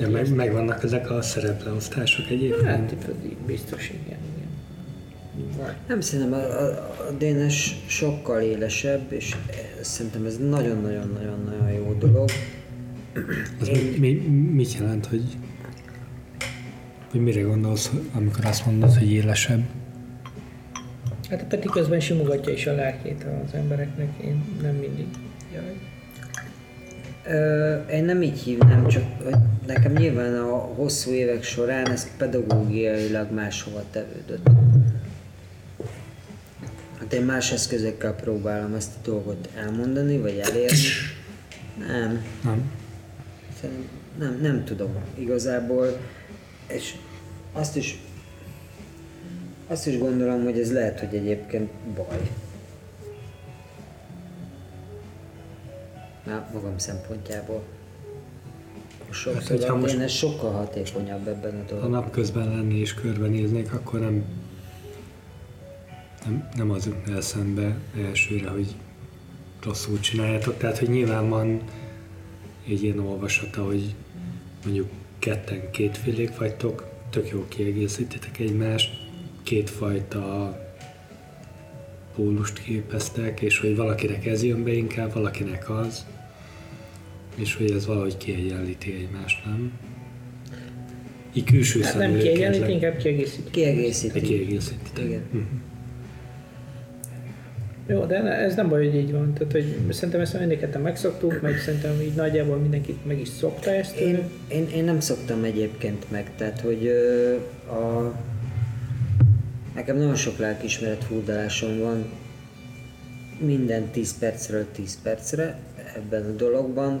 [0.00, 2.64] Ja, meg, ezt- megvannak ezek a szerepleosztások egyébként.
[2.66, 4.48] Hát pedig biztos igen, igen.
[5.58, 5.74] Vagy.
[5.88, 6.64] Nem szerintem, a, a,
[7.08, 9.36] a DNS sokkal élesebb, és
[9.80, 12.30] szerintem ez nagyon-nagyon-nagyon-nagyon jó dolog.
[13.60, 14.12] Ez mi, mi,
[14.52, 15.22] mit jelent, hogy,
[17.10, 19.62] hogy mire gondolsz, amikor azt mondod, hogy élesebb?
[21.30, 25.06] Hát a Peti közben simogatja is a lelkét az embereknek, én nem mindig.
[25.54, 25.76] Jaj.
[27.30, 29.04] Ö, én nem így hívnám, csak
[29.66, 34.48] nekem nyilván a hosszú évek során ez pedagógiailag máshova tevődött.
[36.98, 40.76] Hát én más eszközökkel próbálom ezt a dolgot elmondani, vagy elérni.
[41.78, 42.70] Nem, Nem?
[43.60, 43.88] Szerintem
[44.18, 46.00] nem, nem tudom igazából,
[46.66, 46.94] és
[47.52, 47.98] azt is,
[49.66, 52.30] azt is gondolom, hogy ez lehet, hogy egyébként baj.
[56.30, 57.62] Már magam szempontjából.
[59.10, 61.90] Sokszor hogyha hát, most- én ez sokkal hatékonyabb ebben a Ha dologban.
[61.90, 64.24] napközben lenni és körbenéznék, akkor nem,
[66.24, 67.76] nem, nem az jutna eszembe
[68.08, 68.74] elsőre, hogy
[69.62, 70.56] rosszul csináljátok.
[70.56, 71.60] Tehát, hogy nyilván van
[72.68, 73.94] egy ilyen olvasata, hogy
[74.64, 74.88] mondjuk
[75.18, 78.90] ketten kétfélék vagytok, tök jó kiegészítitek egymást,
[79.42, 80.58] kétfajta
[82.14, 86.06] pólust képeztek, és hogy valakinek ez jön be inkább, valakinek az,
[87.40, 89.72] és hogy ez valahogy kiegyenlíti egymást, nem?
[91.32, 93.50] Így külső Hát nem kiegyenlít, le- inkább kiegészít.
[93.50, 94.20] Kiegészíti.
[94.20, 95.04] kiegészítitek.
[95.04, 95.22] Igen.
[97.86, 99.34] Jó, de ez nem baj, hogy így van.
[99.34, 103.70] Tehát, hogy szerintem ezt mind ketten megszoktuk, meg szerintem így nagyjából mindenkit meg is szokta
[103.70, 103.96] ezt.
[103.96, 104.18] Én,
[104.48, 107.34] én, én nem szoktam egyébként meg, tehát hogy ö,
[107.72, 108.14] a,
[109.74, 112.04] nekem nagyon sok lelkismeret furdalásom van
[113.38, 115.58] minden 10 percről 10 percre
[115.96, 117.00] ebben a dologban.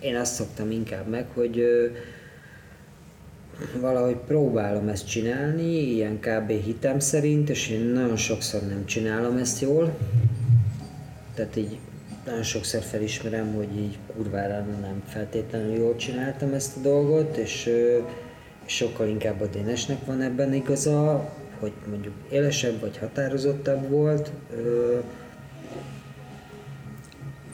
[0.00, 1.64] Én azt szoktam inkább meg, hogy
[3.80, 6.50] valahogy próbálom ezt csinálni, ilyen kb.
[6.50, 9.96] hitem szerint, és én nagyon sokszor nem csinálom ezt jól.
[11.34, 11.78] Tehát így
[12.24, 17.70] nagyon sokszor felismerem, hogy így kurvára nem feltétlenül jól csináltam ezt a dolgot, és,
[18.66, 24.30] sokkal inkább a Dénesnek van ebben igaza, hogy mondjuk élesebb vagy határozottabb volt.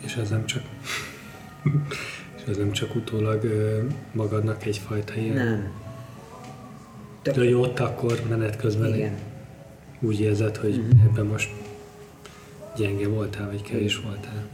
[0.05, 0.63] És ez nem csak
[2.49, 3.83] ez nem csak utólag ö,
[4.13, 5.35] magadnak egyfajta ilyen...
[5.35, 5.71] nem.
[7.23, 9.13] De hogy ott akkor menet közben Igen.
[10.01, 11.05] úgy érzed, hogy uh-huh.
[11.05, 11.51] ebben most
[12.77, 14.45] gyenge voltál, vagy kevés voltál.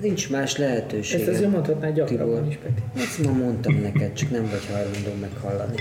[0.00, 1.20] Nincs más lehetőség.
[1.20, 2.82] Ezt azért mondhatnád gyakrabban is, Peti.
[2.94, 5.76] Ezt ma mondtam neked, csak nem vagy hajlandó meghallani.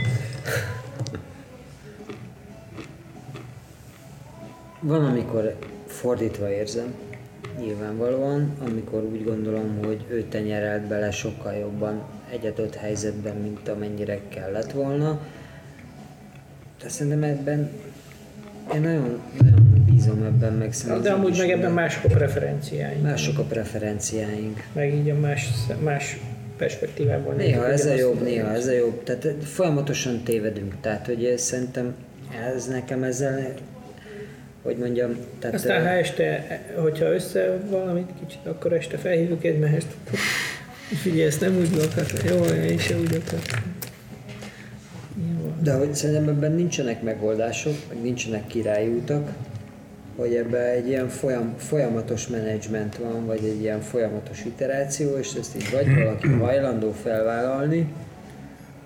[4.79, 6.93] Van, amikor fordítva érzem,
[7.59, 14.71] nyilvánvalóan, amikor úgy gondolom, hogy ő tenyerelt bele sokkal jobban egyet-öt helyzetben, mint amennyire kellett
[14.71, 15.19] volna.
[16.81, 17.69] De szerintem ebben
[18.73, 23.03] én nagyon, nagyon bízom ebben, meg szerintem De amúgy meg ebben mások a preferenciáink.
[23.03, 24.63] mások a preferenciáink.
[24.73, 25.49] Meg így a más,
[25.83, 26.17] más
[26.57, 27.33] perspektívából.
[27.33, 29.03] Néha ez a jobb, néha ez a jobb.
[29.03, 30.75] Tehát folyamatosan tévedünk.
[30.81, 31.95] Tehát, hogy szerintem
[32.53, 33.53] ez nekem ezzel,
[34.63, 39.87] hogy mondjam, tehát Aztán ha este, hogyha össze valamit kicsit, akkor este felhívjuk egymást.
[41.01, 42.37] Figyelj, ezt nem úgy akartam.
[42.37, 43.77] Jó, én se úgy akartam.
[45.63, 49.29] De hogy szerintem ebben nincsenek megoldások, meg nincsenek királyi utak,
[50.15, 55.55] hogy ebben egy ilyen folyam, folyamatos menedzsment van, vagy egy ilyen folyamatos iteráció, és ezt
[55.55, 57.93] így vagy valaki hajlandó felvállalni,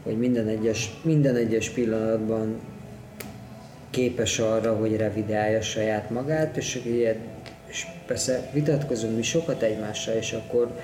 [0.04, 2.60] hogy minden egyes, minden egyes pillanatban
[3.94, 7.18] képes arra, hogy revidálja saját magát, és, ilyet,
[7.68, 10.80] és persze vitatkozunk mi sokat egymással, és akkor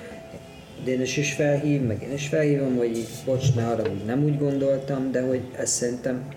[0.84, 5.10] Dénes is felhív, meg én is felhívom, hogy bocs, ne arra, hogy nem úgy gondoltam,
[5.10, 6.28] de hogy ez szerintem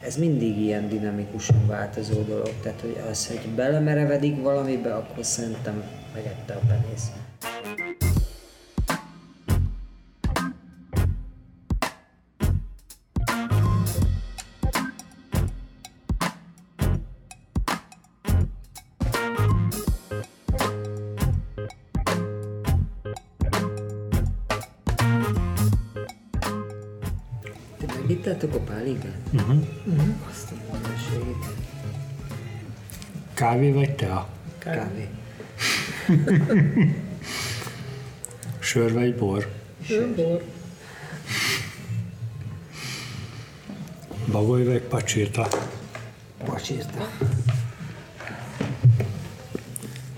[0.00, 2.50] ez mindig ilyen dinamikusan változó dolog.
[2.62, 5.82] Tehát, hogy az, hogy belemerevedik valamibe, akkor szerintem
[6.14, 7.10] megette a penész.
[28.82, 29.32] Megittátok a pálinkát?
[29.32, 29.64] Uh-huh.
[30.30, 30.54] Azt a.
[33.34, 34.28] Kávé vagy tea?
[34.58, 35.08] Kávé.
[38.58, 39.52] Sör vagy bor?
[40.16, 40.44] Bor.
[44.30, 45.48] Bagoly vagy pacsirta?
[46.44, 47.08] Pacsírta.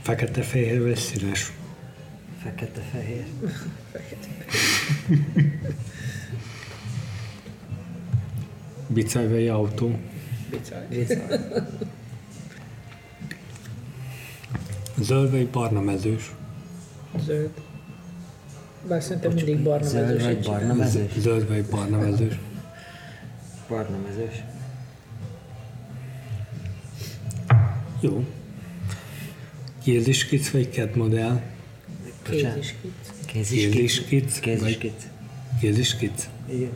[0.03, 1.53] Fekete-fehér vagy színes?
[2.43, 3.25] Fekete-fehér.
[3.93, 4.45] Bicaj
[9.29, 9.99] vagy autó?
[10.51, 10.87] Viccelj.
[10.89, 11.41] Viccelj.
[15.01, 16.33] Zöld vagy barna mezős?
[17.25, 17.51] Zöld.
[18.89, 21.13] Bár szerintem mindig barna Zöld mezős vagy egy barna mezős?
[21.19, 22.39] Zöld vagy barna mezős?
[23.69, 24.43] Barna mezős.
[28.01, 28.25] Jó.
[29.83, 31.41] Kéziskic vagy CAD modell?
[32.23, 33.13] kéziskit.
[33.27, 34.39] Kéziskic?
[34.41, 35.07] Kéziskic.
[35.61, 36.29] Kéziskic?
[36.49, 36.73] Igen.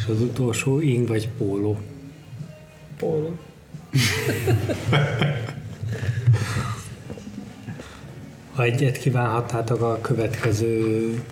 [0.00, 1.78] És az utolsó ing vagy póló?
[2.96, 3.38] Póló.
[8.54, 11.24] Ha egyet kívánhatnátok a következő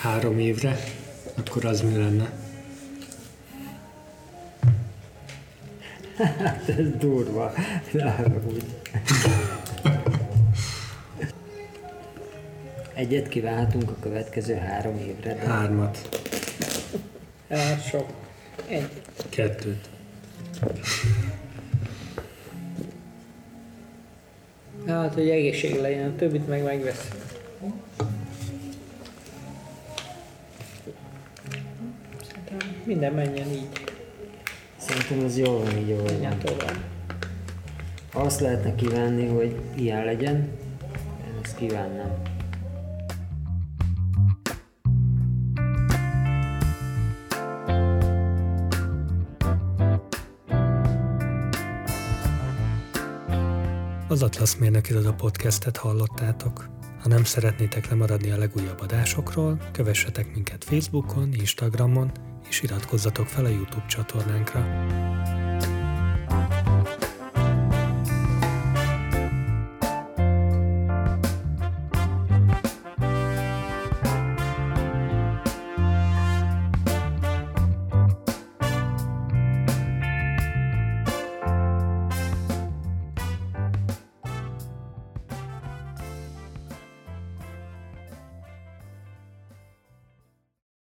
[0.00, 0.76] három évre,
[1.36, 2.32] akkor az mi lenne?
[6.66, 7.52] Ez durva.
[12.94, 16.19] Egyet kívánhatunk a következő három évre, de Hármat,
[17.90, 18.06] Sok.
[18.68, 19.02] Egy.
[19.28, 19.88] kettőt.
[24.86, 27.08] Hát, hogy egészség legyen, a többit meg megvesz.
[32.22, 33.68] Szerintem minden menjen így,
[34.76, 36.38] szerintem ez jól van így, ahogy van.
[36.38, 36.76] tovább.
[38.12, 40.36] Azt lehetne kívánni, hogy ilyen legyen,
[41.26, 42.29] én ezt kívánnám.
[54.10, 56.68] Az Atlasz Mérnök Iroda podcastet hallottátok.
[57.02, 62.12] Ha nem szeretnétek lemaradni a legújabb adásokról, kövessetek minket Facebookon, Instagramon,
[62.48, 64.60] és iratkozzatok fel a YouTube csatornánkra.